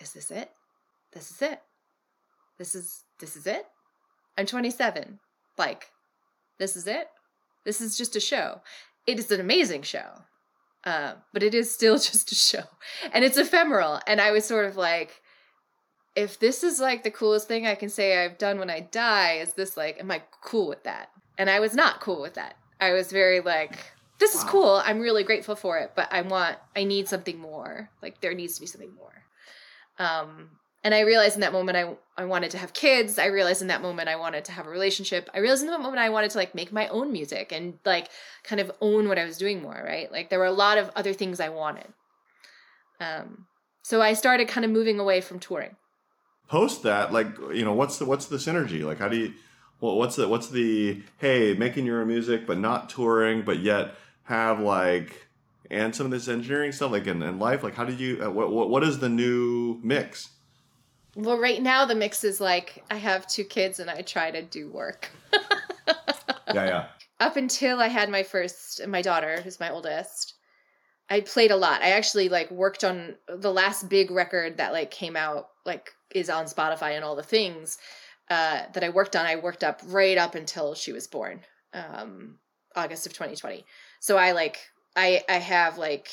"Is 0.00 0.12
this 0.12 0.30
it? 0.30 0.48
This 1.12 1.32
is 1.32 1.42
it. 1.42 1.60
This 2.60 2.74
is 2.76 3.02
this 3.18 3.36
is 3.36 3.46
it. 3.46 3.64
I'm 4.38 4.46
27. 4.46 5.18
Like, 5.58 5.86
this 6.58 6.76
is 6.76 6.86
it. 6.86 7.08
This 7.64 7.80
is 7.80 7.98
just 7.98 8.14
a 8.16 8.20
show. 8.20 8.60
It 9.06 9.18
is 9.18 9.30
an 9.32 9.40
amazing 9.40 9.82
show." 9.82 10.10
uh, 10.84 11.12
but 11.32 11.42
it 11.42 11.54
is 11.54 11.70
still 11.72 11.98
just 12.10 12.32
a 12.32 12.34
show 12.34 12.62
and 13.12 13.22
it's 13.22 13.36
ephemeral 13.36 14.00
and 14.06 14.18
i 14.18 14.30
was 14.30 14.46
sort 14.46 14.64
of 14.64 14.78
like 14.78 15.20
if 16.16 16.38
this 16.38 16.64
is 16.64 16.80
like 16.80 17.02
the 17.02 17.10
coolest 17.10 17.46
thing 17.46 17.66
i 17.66 17.74
can 17.74 17.90
say 17.90 18.24
i've 18.24 18.38
done 18.38 18.58
when 18.58 18.70
i 18.70 18.80
die 18.80 19.34
is 19.34 19.52
this 19.52 19.76
like 19.76 20.00
am 20.00 20.10
i 20.10 20.22
cool 20.42 20.66
with 20.66 20.82
that 20.84 21.10
and 21.36 21.50
i 21.50 21.60
was 21.60 21.74
not 21.74 22.00
cool 22.00 22.22
with 22.22 22.32
that 22.32 22.54
i 22.80 22.92
was 22.92 23.12
very 23.12 23.40
like 23.40 23.76
this 24.20 24.34
is 24.34 24.42
Wow. 24.44 24.50
cool 24.50 24.82
i'm 24.86 25.00
really 25.00 25.22
grateful 25.22 25.54
for 25.54 25.76
it 25.78 25.92
but 25.94 26.08
i 26.10 26.22
want 26.22 26.56
i 26.74 26.84
need 26.84 27.08
something 27.10 27.38
more 27.38 27.90
like 28.02 28.22
there 28.22 28.32
needs 28.32 28.54
to 28.54 28.60
be 28.62 28.66
something 28.66 28.94
more 28.94 29.22
um 29.98 30.48
and 30.82 30.94
i 30.94 31.00
realized 31.00 31.34
in 31.34 31.40
that 31.40 31.52
moment 31.52 31.76
i 31.76 31.94
i 32.16 32.24
wanted 32.24 32.50
to 32.50 32.58
have 32.58 32.72
kids 32.72 33.18
i 33.18 33.26
realized 33.26 33.62
in 33.62 33.68
that 33.68 33.82
moment 33.82 34.08
i 34.08 34.16
wanted 34.16 34.44
to 34.44 34.52
have 34.52 34.66
a 34.66 34.70
relationship 34.70 35.28
i 35.34 35.38
realized 35.38 35.62
in 35.62 35.68
that 35.68 35.80
moment 35.80 35.98
i 35.98 36.08
wanted 36.08 36.30
to 36.30 36.38
like 36.38 36.54
make 36.54 36.72
my 36.72 36.88
own 36.88 37.12
music 37.12 37.52
and 37.52 37.78
like 37.84 38.08
kind 38.42 38.60
of 38.60 38.70
own 38.80 39.08
what 39.08 39.18
I 39.18 39.24
was 39.24 39.38
doing 39.38 39.62
more, 39.62 39.80
right? 39.84 40.10
Like 40.10 40.30
there 40.30 40.38
were 40.38 40.44
a 40.44 40.52
lot 40.52 40.78
of 40.78 40.90
other 40.96 41.12
things 41.12 41.40
I 41.40 41.48
wanted. 41.48 41.92
Um, 43.00 43.46
so 43.82 44.02
I 44.02 44.12
started 44.12 44.48
kind 44.48 44.64
of 44.64 44.70
moving 44.70 44.98
away 44.98 45.20
from 45.20 45.38
touring. 45.38 45.76
Post 46.48 46.82
that, 46.82 47.12
like, 47.12 47.28
you 47.52 47.64
know, 47.64 47.72
what's 47.72 47.98
the 47.98 48.04
what's 48.04 48.26
the 48.26 48.36
synergy? 48.36 48.82
Like, 48.82 48.98
how 48.98 49.08
do 49.08 49.16
you? 49.16 49.34
Well, 49.80 49.96
what's 49.96 50.16
the 50.16 50.28
what's 50.28 50.48
the 50.48 51.02
hey 51.18 51.54
making 51.54 51.86
your 51.86 52.00
own 52.00 52.08
music 52.08 52.46
but 52.46 52.58
not 52.58 52.90
touring, 52.90 53.42
but 53.42 53.60
yet 53.60 53.94
have 54.24 54.60
like 54.60 55.28
and 55.70 55.94
some 55.94 56.06
of 56.06 56.12
this 56.12 56.26
engineering 56.26 56.72
stuff 56.72 56.90
like 56.90 57.06
in, 57.06 57.22
in 57.22 57.38
life. 57.38 57.62
Like, 57.62 57.76
how 57.76 57.84
did 57.84 58.00
you? 58.00 58.22
Uh, 58.22 58.30
what, 58.30 58.50
what 58.50 58.68
what 58.68 58.82
is 58.82 58.98
the 58.98 59.08
new 59.08 59.78
mix? 59.82 60.30
Well, 61.16 61.38
right 61.38 61.60
now 61.60 61.84
the 61.84 61.94
mix 61.94 62.24
is 62.24 62.40
like 62.40 62.84
I 62.90 62.96
have 62.96 63.26
two 63.26 63.44
kids 63.44 63.80
and 63.80 63.90
I 63.90 64.02
try 64.02 64.30
to 64.30 64.42
do 64.42 64.70
work. 64.70 65.10
Yeah, 66.54 66.66
yeah. 66.66 66.86
Up 67.18 67.36
until 67.36 67.80
I 67.80 67.88
had 67.88 68.10
my 68.10 68.22
first, 68.22 68.86
my 68.86 69.02
daughter, 69.02 69.40
who's 69.42 69.60
my 69.60 69.70
oldest, 69.70 70.34
I 71.08 71.20
played 71.20 71.50
a 71.50 71.56
lot. 71.56 71.82
I 71.82 71.90
actually 71.90 72.28
like 72.28 72.50
worked 72.50 72.84
on 72.84 73.16
the 73.28 73.52
last 73.52 73.88
big 73.88 74.10
record 74.10 74.56
that 74.56 74.72
like 74.72 74.90
came 74.90 75.16
out, 75.16 75.48
like 75.66 75.90
is 76.14 76.30
on 76.30 76.46
Spotify 76.46 76.92
and 76.92 77.04
all 77.04 77.16
the 77.16 77.22
things 77.22 77.78
uh, 78.30 78.62
that 78.72 78.84
I 78.84 78.90
worked 78.90 79.16
on. 79.16 79.26
I 79.26 79.36
worked 79.36 79.64
up 79.64 79.80
right 79.86 80.16
up 80.16 80.34
until 80.34 80.74
she 80.74 80.92
was 80.92 81.06
born, 81.06 81.40
um, 81.74 82.38
August 82.74 83.06
of 83.06 83.12
2020. 83.12 83.64
So 84.00 84.16
I 84.16 84.32
like 84.32 84.58
I 84.96 85.22
I 85.28 85.34
have 85.34 85.78
like 85.78 86.08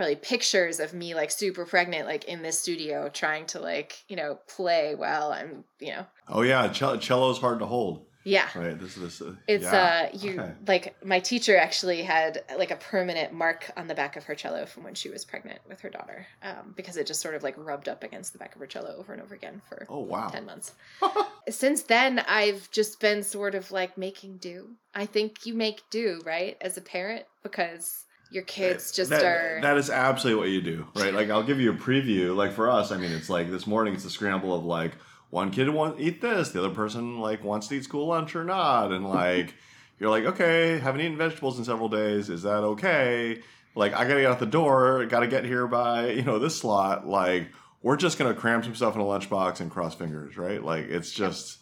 probably 0.00 0.16
pictures 0.16 0.80
of 0.80 0.94
me 0.94 1.14
like 1.14 1.30
super 1.30 1.66
pregnant, 1.66 2.06
like 2.06 2.24
in 2.24 2.40
this 2.42 2.58
studio 2.58 3.10
trying 3.12 3.44
to 3.44 3.60
like 3.60 4.02
you 4.08 4.16
know 4.16 4.38
play 4.48 4.94
while 4.94 5.30
I'm 5.30 5.64
you 5.78 5.92
know 5.92 6.06
Oh 6.26 6.40
yeah, 6.40 6.68
cello, 6.72 6.98
cello's 6.98 7.38
hard 7.38 7.58
to 7.58 7.66
hold. 7.66 8.06
yeah. 8.24 8.48
Right. 8.54 8.78
This 8.80 8.96
is 8.96 9.02
this. 9.18 9.20
Uh, 9.28 9.34
It's 9.46 9.64
yeah. 9.64 10.08
uh 10.12 10.16
you 10.16 10.40
Okay. 10.40 10.52
like 10.66 11.04
my 11.04 11.20
teacher 11.20 11.54
actually 11.56 12.02
had 12.02 12.42
like 12.56 12.70
a 12.70 12.76
permanent 12.76 13.34
mark 13.34 13.70
on 13.76 13.88
the 13.88 13.94
back 13.94 14.16
of 14.16 14.24
her 14.24 14.34
cello 14.34 14.64
from 14.64 14.84
when 14.84 14.94
she 14.94 15.10
was 15.10 15.24
pregnant 15.26 15.60
with 15.68 15.80
her 15.80 15.90
daughter 15.90 16.26
um, 16.42 16.72
because 16.76 16.96
it 16.96 17.06
just 17.06 17.20
sort 17.20 17.34
of 17.34 17.42
like 17.42 17.56
rubbed 17.58 17.88
up 17.88 18.02
against 18.02 18.32
the 18.32 18.38
back 18.38 18.54
of 18.54 18.60
her 18.60 18.66
cello 18.66 18.94
over 18.98 19.12
and 19.12 19.20
over 19.20 19.34
again 19.34 19.60
for 19.68 19.86
Oh 19.90 20.00
wow. 20.00 20.28
10 20.28 20.46
months. 20.46 20.72
Since 21.50 21.82
then 21.82 22.20
I've 22.20 22.70
just 22.70 23.00
been 23.00 23.22
sort 23.22 23.54
of 23.54 23.70
like 23.70 23.98
making 23.98 24.38
do. 24.38 24.68
I 24.94 25.04
think 25.06 25.44
you 25.46 25.52
make 25.54 25.82
do, 25.90 26.20
right? 26.24 26.56
As 26.62 26.76
a 26.78 26.80
parent 26.82 27.24
because 27.42 28.04
your 28.30 28.44
kids 28.44 28.92
just 28.92 29.10
that, 29.10 29.24
are 29.24 29.58
that 29.62 29.76
is 29.76 29.90
absolutely 29.90 30.40
what 30.40 30.50
you 30.50 30.60
do, 30.60 30.86
right? 30.94 31.12
Like 31.12 31.30
I'll 31.30 31.42
give 31.42 31.60
you 31.60 31.72
a 31.72 31.76
preview. 31.76 32.34
Like 32.34 32.52
for 32.52 32.70
us, 32.70 32.92
I 32.92 32.96
mean, 32.96 33.10
it's 33.10 33.28
like 33.28 33.50
this 33.50 33.66
morning. 33.66 33.94
It's 33.94 34.04
a 34.04 34.10
scramble 34.10 34.54
of 34.54 34.64
like 34.64 34.92
one 35.30 35.50
kid 35.50 35.68
wants 35.68 35.98
to 35.98 36.04
eat 36.04 36.20
this, 36.20 36.50
the 36.50 36.60
other 36.64 36.74
person 36.74 37.18
like 37.18 37.42
wants 37.42 37.68
to 37.68 37.76
eat 37.76 37.84
school 37.84 38.06
lunch 38.06 38.36
or 38.36 38.44
not, 38.44 38.92
and 38.92 39.08
like 39.08 39.54
you're 39.98 40.10
like, 40.10 40.24
okay, 40.24 40.78
haven't 40.78 41.00
eaten 41.00 41.16
vegetables 41.16 41.58
in 41.58 41.64
several 41.64 41.88
days. 41.88 42.30
Is 42.30 42.42
that 42.42 42.62
okay? 42.62 43.40
Like 43.74 43.94
I 43.94 44.04
gotta 44.04 44.20
get 44.20 44.30
out 44.30 44.38
the 44.38 44.46
door. 44.46 45.04
Got 45.06 45.20
to 45.20 45.28
get 45.28 45.44
here 45.44 45.66
by 45.66 46.10
you 46.10 46.22
know 46.22 46.38
this 46.38 46.56
slot. 46.56 47.06
Like 47.06 47.48
we're 47.82 47.96
just 47.96 48.18
gonna 48.18 48.34
cram 48.34 48.62
some 48.62 48.74
stuff 48.74 48.94
in 48.94 49.00
a 49.00 49.04
lunchbox 49.04 49.60
and 49.60 49.70
cross 49.70 49.94
fingers, 49.94 50.36
right? 50.36 50.62
Like 50.62 50.86
it's 50.86 51.10
just 51.10 51.58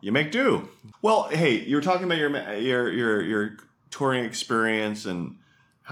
you 0.00 0.10
make 0.10 0.32
do. 0.32 0.68
Well, 1.00 1.24
hey, 1.24 1.60
you 1.60 1.76
were 1.76 1.82
talking 1.82 2.04
about 2.04 2.18
your 2.18 2.30
your 2.58 2.92
your 2.92 3.22
your 3.22 3.56
touring 3.90 4.24
experience 4.24 5.06
and 5.06 5.36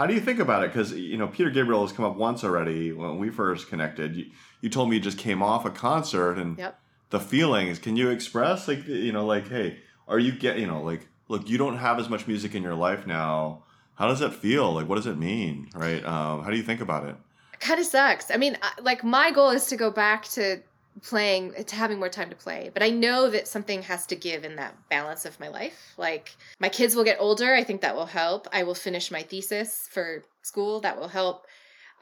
how 0.00 0.06
do 0.06 0.14
you 0.14 0.20
think 0.20 0.38
about 0.38 0.64
it? 0.64 0.68
Because 0.72 0.94
you 0.94 1.18
know 1.18 1.28
Peter 1.28 1.50
Gabriel 1.50 1.82
has 1.86 1.92
come 1.92 2.06
up 2.06 2.16
once 2.16 2.42
already 2.42 2.90
when 2.90 3.18
we 3.18 3.28
first 3.28 3.68
connected. 3.68 4.16
You, 4.16 4.30
you 4.62 4.70
told 4.70 4.88
me 4.88 4.96
you 4.96 5.02
just 5.02 5.18
came 5.18 5.42
off 5.42 5.66
a 5.66 5.70
concert 5.70 6.38
and 6.38 6.56
Yep. 6.56 6.80
the 7.10 7.20
feelings. 7.20 7.78
Can 7.78 7.96
you 7.96 8.08
express 8.08 8.66
like 8.66 8.86
you 8.88 9.12
know 9.12 9.26
like 9.26 9.48
hey, 9.48 9.80
are 10.08 10.18
you 10.18 10.32
get 10.32 10.58
you 10.58 10.66
know 10.66 10.80
like 10.80 11.06
look 11.28 11.50
you 11.50 11.58
don't 11.58 11.76
have 11.76 11.98
as 11.98 12.08
much 12.08 12.26
music 12.26 12.54
in 12.54 12.62
your 12.62 12.74
life 12.74 13.06
now. 13.06 13.64
How 13.96 14.08
does 14.08 14.20
that 14.20 14.32
feel? 14.32 14.72
Like 14.72 14.88
what 14.88 14.94
does 14.94 15.06
it 15.06 15.18
mean? 15.18 15.68
Right? 15.74 16.02
Um, 16.02 16.44
how 16.44 16.48
do 16.48 16.56
you 16.56 16.62
think 16.62 16.80
about 16.80 17.06
it? 17.06 17.16
kind 17.58 17.78
of 17.78 17.84
sucks. 17.84 18.30
I 18.30 18.38
mean, 18.38 18.56
like 18.80 19.04
my 19.04 19.30
goal 19.30 19.50
is 19.50 19.66
to 19.66 19.76
go 19.76 19.90
back 19.90 20.24
to 20.30 20.62
playing 21.02 21.54
to 21.64 21.76
having 21.76 21.98
more 21.98 22.08
time 22.08 22.30
to 22.30 22.36
play. 22.36 22.70
But 22.72 22.82
i 22.82 22.90
know 22.90 23.30
that 23.30 23.48
something 23.48 23.82
has 23.82 24.06
to 24.06 24.16
give 24.16 24.44
in 24.44 24.56
that 24.56 24.76
balance 24.88 25.24
of 25.24 25.38
my 25.40 25.48
life. 25.48 25.94
Like 25.96 26.36
my 26.58 26.68
kids 26.68 26.94
will 26.94 27.04
get 27.04 27.18
older. 27.20 27.54
I 27.54 27.64
think 27.64 27.80
that 27.80 27.96
will 27.96 28.06
help. 28.06 28.48
I 28.52 28.62
will 28.62 28.74
finish 28.74 29.10
my 29.10 29.22
thesis 29.22 29.88
for 29.90 30.24
school. 30.42 30.80
That 30.80 30.98
will 30.98 31.08
help. 31.08 31.46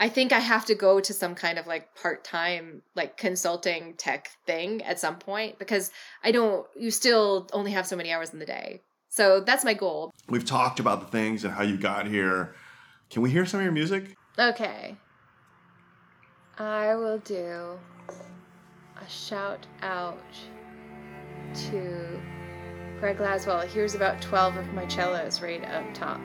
I 0.01 0.09
think 0.09 0.33
i 0.33 0.39
have 0.39 0.65
to 0.67 0.75
go 0.77 1.01
to 1.01 1.13
some 1.13 1.35
kind 1.35 1.59
of 1.59 1.67
like 1.67 1.95
part-time 1.97 2.83
like 2.95 3.17
consulting 3.17 3.95
tech 3.95 4.31
thing 4.47 4.81
at 4.83 5.01
some 5.01 5.17
point 5.19 5.59
because 5.59 5.91
i 6.23 6.31
don't 6.31 6.65
you 6.77 6.93
still 6.93 7.49
only 7.53 7.73
have 7.73 7.85
so 7.85 7.97
many 7.97 8.13
hours 8.13 8.33
in 8.33 8.39
the 8.39 8.47
day. 8.47 8.83
So 9.11 9.41
that's 9.41 9.65
my 9.65 9.75
goal. 9.75 10.13
We've 10.29 10.45
talked 10.45 10.81
about 10.81 11.01
the 11.01 11.07
things 11.07 11.43
and 11.43 11.53
how 11.53 11.63
you 11.63 11.77
got 11.77 12.07
here. 12.07 12.55
Can 13.11 13.23
we 13.23 13.31
hear 13.31 13.47
some 13.47 13.59
of 13.59 13.65
your 13.65 13.73
music? 13.73 14.15
Okay. 14.39 14.97
I 16.59 16.95
will 16.95 17.19
do 17.19 17.79
a 19.01 19.09
shout 19.09 19.67
out 19.83 20.23
to 21.55 22.21
Greg 23.01 23.19
Laswell. 23.19 23.67
Here's 23.67 23.95
about 23.95 24.21
12 24.21 24.57
of 24.57 24.73
my 24.75 24.87
cellos 24.89 25.41
right 25.41 25.65
up 25.65 25.95
top. 25.95 26.21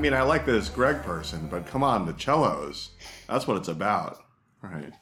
Mean, 0.00 0.14
I 0.14 0.22
like 0.22 0.46
this 0.46 0.68
Greg 0.68 1.02
person, 1.02 1.48
but 1.48 1.66
come 1.66 1.82
on, 1.82 2.06
the 2.06 2.14
cellos. 2.18 2.90
That's 3.28 3.46
what 3.46 3.56
it's 3.56 3.68
about. 3.68 4.18
Right. 4.62 4.92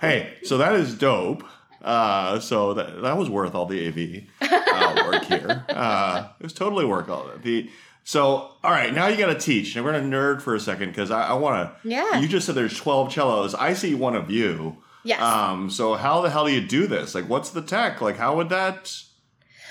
Hey, 0.00 0.34
so 0.44 0.58
that 0.58 0.74
is 0.74 0.94
dope. 0.94 1.44
Uh, 1.82 2.40
so 2.40 2.74
that, 2.74 3.02
that 3.02 3.16
was 3.18 3.28
worth 3.28 3.54
all 3.54 3.66
the 3.66 3.88
AV 3.88 4.50
uh, 4.50 5.02
work 5.06 5.24
here. 5.24 5.64
Uh, 5.68 6.28
it 6.40 6.42
was 6.42 6.52
totally 6.52 6.84
worth 6.84 7.08
all 7.08 7.26
that. 7.26 7.42
The 7.42 7.70
so 8.04 8.52
all 8.62 8.70
right, 8.70 8.92
now 8.92 9.08
you 9.08 9.16
got 9.16 9.32
to 9.32 9.38
teach. 9.38 9.76
And 9.76 9.84
we're 9.84 9.92
gonna 9.92 10.04
nerd 10.04 10.42
for 10.42 10.54
a 10.54 10.60
second 10.60 10.90
because 10.90 11.10
I, 11.10 11.28
I 11.28 11.32
want 11.34 11.68
to. 11.82 11.88
Yeah. 11.88 12.18
You 12.20 12.28
just 12.28 12.46
said 12.46 12.54
there's 12.54 12.76
12 12.76 13.12
cellos. 13.12 13.54
I 13.54 13.74
see 13.74 13.94
one 13.94 14.14
of 14.16 14.30
you. 14.30 14.76
Yes. 15.04 15.20
Um. 15.20 15.68
So 15.70 15.94
how 15.94 16.22
the 16.22 16.30
hell 16.30 16.46
do 16.46 16.52
you 16.52 16.60
do 16.66 16.86
this? 16.86 17.14
Like, 17.14 17.28
what's 17.28 17.50
the 17.50 17.60
tech? 17.62 18.00
Like, 18.00 18.16
how 18.16 18.36
would 18.36 18.48
that? 18.50 18.94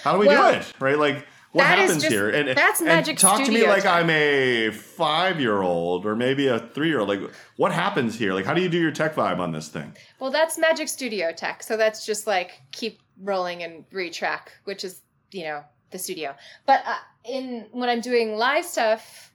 How 0.04 0.14
do 0.14 0.20
we 0.20 0.28
Well, 0.28 0.52
do 0.52 0.60
it? 0.60 0.74
Right? 0.80 0.98
Like, 0.98 1.26
what 1.54 1.64
that 1.64 1.80
is 1.80 1.86
happens 1.86 2.04
just- 2.04 2.14
here? 2.14 2.30
And 2.30 2.50
that's 2.58 2.80
and 2.82 2.88
Magic 2.88 3.18
Talk 3.18 3.44
to 3.44 3.52
me 3.52 3.66
like. 3.68 3.86
I'm 3.86 4.10
a 4.10 4.72
five 4.72 5.40
year 5.40 5.62
old 5.62 6.06
or 6.06 6.16
maybe 6.16 6.48
a 6.48 6.60
three 6.60 6.90
year 6.90 7.00
old. 7.00 7.10
Like, 7.10 7.22
what 7.58 7.72
happens 7.72 8.18
here? 8.18 8.34
Like, 8.34 8.46
how 8.46 8.54
do 8.54 8.62
you 8.62 8.70
do 8.70 8.80
your 8.80 8.92
tech 8.92 9.16
vibe 9.16 9.40
on 9.40 9.52
this 9.52 9.70
thing? 9.70 9.96
Well, 10.20 10.32
that's 10.32 10.58
Magic 10.58 10.90
Studio 10.90 11.32
tech. 11.32 11.64
So 11.64 11.78
that's 11.78 12.06
just 12.06 12.28
like 12.28 12.62
keep 12.72 13.00
rolling 13.22 13.64
and 13.64 13.90
retrack, 13.92 14.48
which 14.66 14.84
is, 14.84 15.02
you 15.32 15.44
know, 15.44 15.64
the 15.92 16.00
studio. 16.00 16.36
But 16.66 16.82
uh, 16.86 16.96
in 17.24 17.68
when 17.72 17.88
I'm 17.88 18.02
doing 18.02 18.36
live 18.36 18.66
stuff, 18.66 19.32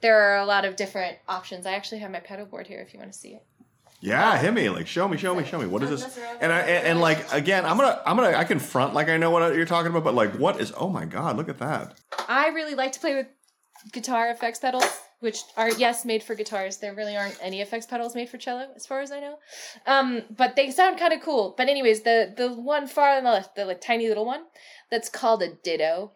there 0.00 0.20
are 0.20 0.38
a 0.38 0.46
lot 0.46 0.64
of 0.64 0.76
different 0.76 1.18
options. 1.28 1.66
I 1.66 1.72
actually 1.72 1.98
have 1.98 2.10
my 2.10 2.20
pedal 2.20 2.46
board 2.46 2.66
here 2.66 2.80
if 2.80 2.94
you 2.94 3.00
want 3.00 3.12
to 3.12 3.18
see 3.18 3.30
it. 3.30 3.44
Yeah, 4.00 4.36
hit 4.38 4.52
me. 4.52 4.68
Like, 4.68 4.86
show 4.86 5.08
me, 5.08 5.16
show 5.16 5.34
me, 5.34 5.44
show 5.44 5.58
me. 5.58 5.66
What 5.66 5.82
is 5.82 5.90
this? 5.90 6.18
And 6.40 6.52
I 6.52 6.60
and, 6.60 6.86
and 6.86 7.00
like 7.00 7.32
again, 7.32 7.64
I'm 7.64 7.76
gonna 7.76 8.00
I'm 8.04 8.16
gonna 8.16 8.36
I 8.36 8.44
can 8.44 8.58
front 8.58 8.94
like 8.94 9.08
I 9.08 9.16
know 9.16 9.30
what 9.30 9.54
you're 9.54 9.66
talking 9.66 9.90
about, 9.90 10.04
but 10.04 10.14
like, 10.14 10.34
what 10.34 10.60
is? 10.60 10.72
Oh 10.76 10.88
my 10.88 11.04
god, 11.06 11.36
look 11.36 11.48
at 11.48 11.58
that. 11.58 11.94
I 12.28 12.48
really 12.48 12.74
like 12.74 12.92
to 12.92 13.00
play 13.00 13.14
with 13.14 13.26
guitar 13.92 14.28
effects 14.30 14.58
pedals, 14.58 14.86
which 15.20 15.40
are 15.56 15.70
yes 15.72 16.04
made 16.04 16.22
for 16.22 16.34
guitars. 16.34 16.76
There 16.76 16.94
really 16.94 17.16
aren't 17.16 17.38
any 17.40 17.60
effects 17.62 17.86
pedals 17.86 18.14
made 18.14 18.28
for 18.28 18.36
cello, 18.36 18.68
as 18.76 18.86
far 18.86 19.00
as 19.00 19.10
I 19.10 19.20
know. 19.20 19.38
Um, 19.86 20.22
but 20.30 20.56
they 20.56 20.70
sound 20.70 20.98
kind 20.98 21.14
of 21.14 21.22
cool. 21.22 21.54
But 21.56 21.68
anyways, 21.68 22.02
the 22.02 22.32
the 22.36 22.52
one 22.52 22.86
far 22.86 23.16
on 23.16 23.24
the 23.24 23.30
left, 23.30 23.56
the 23.56 23.64
like 23.64 23.80
tiny 23.80 24.08
little 24.08 24.26
one, 24.26 24.44
that's 24.90 25.08
called 25.08 25.42
a 25.42 25.48
Ditto, 25.48 26.12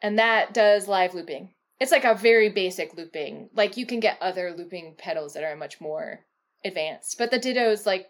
and 0.00 0.18
that 0.18 0.54
does 0.54 0.86
live 0.86 1.14
looping. 1.14 1.50
It's 1.80 1.92
like 1.92 2.04
a 2.04 2.14
very 2.14 2.48
basic 2.48 2.96
looping. 2.96 3.50
Like 3.54 3.76
you 3.76 3.86
can 3.86 3.98
get 3.98 4.18
other 4.20 4.54
looping 4.56 4.94
pedals 4.96 5.34
that 5.34 5.42
are 5.42 5.56
much 5.56 5.80
more 5.80 6.20
advanced, 6.64 7.18
but 7.18 7.30
the 7.30 7.38
Ditto's 7.38 7.86
like 7.86 8.06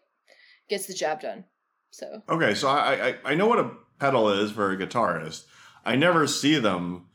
gets 0.69 0.87
the 0.87 0.95
job 0.95 1.21
done. 1.21 1.45
So 1.91 2.23
Okay, 2.29 2.55
so 2.55 2.69
I 2.69 3.09
I, 3.09 3.15
I 3.25 3.35
know 3.35 3.47
what 3.47 3.59
a 3.59 3.71
pedal 3.99 4.29
is 4.31 4.53
for 4.53 4.71
a 4.71 4.77
guitarist. 4.77 5.45
I 5.85 5.97
never 5.97 6.27
see 6.27 6.59
them 6.59 7.07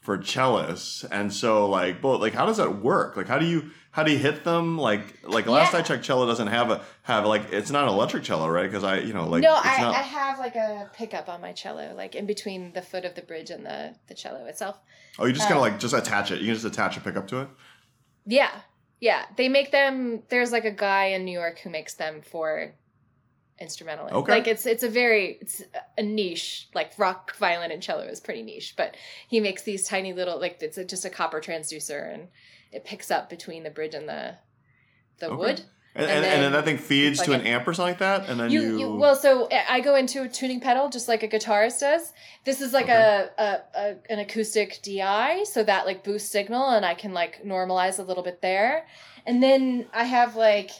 for 0.00 0.18
cellists, 0.18 1.06
and 1.10 1.32
so 1.32 1.68
like, 1.68 2.02
but 2.02 2.18
like, 2.18 2.34
how 2.34 2.46
does 2.46 2.58
that 2.58 2.82
work? 2.82 3.16
Like, 3.16 3.28
how 3.28 3.38
do 3.38 3.46
you 3.46 3.70
how 3.94 4.02
do 4.02 4.10
you 4.10 4.18
hit 4.18 4.42
them? 4.42 4.76
Like 4.76 5.22
like 5.22 5.46
last 5.46 5.72
Yeah. 5.72 5.78
I 5.78 5.82
checked, 5.82 6.04
cello 6.04 6.26
doesn't 6.26 6.48
have 6.48 6.70
a 6.70 6.82
have 7.04 7.26
like 7.26 7.52
it's 7.52 7.70
not 7.70 7.84
an 7.84 7.90
electric 7.90 8.24
cello, 8.24 8.48
right? 8.48 8.64
Because 8.64 8.82
I 8.82 8.98
you 8.98 9.12
know 9.14 9.28
like 9.28 9.42
no, 9.42 9.56
it's 9.56 9.66
I, 9.66 9.80
not, 9.80 9.94
I 9.94 10.02
have 10.02 10.38
like 10.40 10.56
a 10.56 10.90
pickup 10.92 11.28
on 11.28 11.40
my 11.40 11.52
cello, 11.52 11.94
like 11.96 12.16
in 12.16 12.26
between 12.26 12.72
the 12.72 12.82
foot 12.82 13.04
of 13.04 13.14
the 13.14 13.22
bridge 13.22 13.50
and 13.50 13.64
the 13.64 13.94
the 14.08 14.14
cello 14.14 14.46
itself. 14.46 14.80
oh 15.20 15.26
you 15.26 15.32
just 15.32 15.48
kind 15.48 15.58
uh, 15.58 15.64
of 15.64 15.70
like 15.70 15.78
just 15.78 15.94
attach 15.94 16.32
it. 16.32 16.40
You 16.40 16.46
can 16.46 16.54
just 16.54 16.66
attach 16.66 16.96
a 16.96 17.00
pickup 17.00 17.28
to 17.28 17.42
it. 17.42 17.48
Yeah, 18.26 18.50
yeah. 19.00 19.26
They 19.36 19.48
make 19.48 19.70
them. 19.72 20.22
There's 20.28 20.52
like 20.52 20.64
a 20.64 20.70
guy 20.70 21.06
in 21.06 21.24
New 21.24 21.32
York 21.32 21.58
who 21.60 21.70
makes 21.70 21.94
them 21.94 22.22
for 22.22 22.74
instrumental. 23.60 24.08
Okay. 24.08 24.32
Like 24.32 24.48
it's 24.48 24.66
it's 24.66 24.82
a 24.82 24.88
very 24.88 25.38
it's 25.40 25.62
a 25.96 26.02
niche. 26.02 26.68
Like 26.74 26.98
rock 26.98 27.36
violin 27.36 27.70
and 27.70 27.82
cello 27.82 28.02
is 28.04 28.20
pretty 28.20 28.42
niche, 28.42 28.74
but 28.76 28.96
he 29.28 29.40
makes 29.40 29.62
these 29.62 29.86
tiny 29.86 30.12
little 30.12 30.40
like 30.40 30.62
it's 30.62 30.78
a, 30.78 30.84
just 30.84 31.04
a 31.04 31.10
copper 31.10 31.40
transducer 31.40 32.12
and 32.12 32.28
it 32.72 32.84
picks 32.84 33.10
up 33.10 33.30
between 33.30 33.62
the 33.62 33.70
bridge 33.70 33.94
and 33.94 34.08
the 34.08 34.36
the 35.18 35.26
Okay. 35.26 35.36
wood. 35.36 35.62
And, 35.96 36.06
And 36.06 36.12
and, 36.12 36.24
and 36.24 36.34
then 36.34 36.42
then 36.42 36.52
that 36.52 36.64
thing 36.64 36.78
feeds 36.78 37.20
like 37.20 37.26
to 37.26 37.34
an 37.34 37.42
it- 37.42 37.46
amp 37.46 37.68
or 37.68 37.72
something 37.72 37.92
like 37.92 37.98
that, 38.00 38.28
and 38.28 38.40
then 38.40 38.50
you, 38.50 38.62
you, 38.62 38.78
you 38.80 38.90
well 38.96 39.14
so 39.14 39.48
i 39.68 39.80
go 39.80 39.94
into 39.94 40.22
a 40.22 40.28
tuning 40.28 40.58
pedal 40.60 40.88
just 40.88 41.06
like 41.06 41.22
a 41.22 41.28
guitarist 41.28 41.80
does. 41.80 42.12
This 42.44 42.60
is 42.60 42.72
like 42.72 42.88
a, 42.88 43.30
a, 43.38 43.78
a 43.78 43.96
an 44.10 44.18
acoustic 44.18 44.80
di 44.82 45.44
so 45.44 45.62
that 45.62 45.86
like 45.86 46.02
boosts 46.02 46.30
signal 46.30 46.70
and 46.70 46.84
i 46.84 46.94
can 46.94 47.12
like 47.12 47.44
normalize 47.44 48.00
a 48.00 48.02
little 48.02 48.24
bit 48.24 48.42
there. 48.42 48.86
And 49.24 49.40
then 49.40 49.86
i 49.94 50.02
have 50.02 50.34
like 50.34 50.70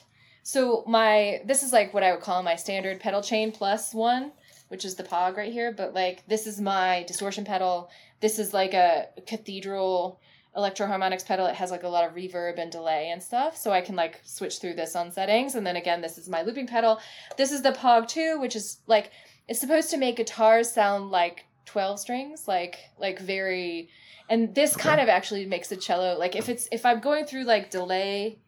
so 0.42 0.82
my 0.88 1.40
this 1.44 1.62
is 1.62 1.72
like 1.72 1.94
what 1.94 2.02
i 2.02 2.10
would 2.10 2.20
call 2.20 2.42
my 2.42 2.56
standard 2.56 2.98
pedal 2.98 3.22
chain 3.22 3.52
plus 3.52 3.94
one 3.94 4.32
which 4.68 4.84
is 4.84 4.96
the 4.96 5.04
pog 5.04 5.36
right 5.36 5.52
here 5.52 5.70
but 5.72 5.94
like 5.94 6.26
this 6.26 6.46
is 6.48 6.60
my 6.60 7.04
distortion 7.06 7.44
pedal. 7.44 7.88
This 8.20 8.38
is 8.40 8.52
like 8.52 8.74
a 8.74 9.06
cathedral 9.26 10.18
electroharmonics 10.56 11.26
pedal 11.26 11.46
it 11.46 11.54
has 11.54 11.70
like 11.70 11.82
a 11.82 11.88
lot 11.88 12.04
of 12.06 12.14
reverb 12.14 12.58
and 12.58 12.70
delay 12.70 13.10
and 13.10 13.22
stuff 13.22 13.56
so 13.56 13.72
i 13.72 13.80
can 13.80 13.96
like 13.96 14.20
switch 14.24 14.58
through 14.60 14.74
this 14.74 14.94
on 14.94 15.10
settings 15.10 15.54
and 15.54 15.66
then 15.66 15.76
again 15.76 16.00
this 16.00 16.16
is 16.18 16.28
my 16.28 16.42
looping 16.42 16.66
pedal. 16.66 17.00
This 17.36 17.50
is 17.50 17.62
the 17.62 17.72
pog 17.72 18.06
2 18.08 18.38
which 18.40 18.54
is 18.54 18.78
like 18.86 19.10
it's 19.48 19.60
supposed 19.60 19.90
to 19.90 19.96
make 19.96 20.16
guitars 20.16 20.70
sound 20.70 21.10
like 21.10 21.44
12 21.66 21.98
strings 21.98 22.46
like 22.46 22.76
like 22.98 23.18
very 23.18 23.88
and 24.30 24.54
this 24.54 24.74
Okay. 24.74 24.82
kind 24.88 25.00
of 25.00 25.08
actually 25.08 25.44
makes 25.46 25.68
the 25.68 25.76
cello 25.76 26.16
like 26.18 26.36
if 26.36 26.48
it's 26.48 26.68
if 26.70 26.86
i'm 26.86 27.00
going 27.00 27.26
through 27.26 27.44
like 27.44 27.70
delay 27.70 28.38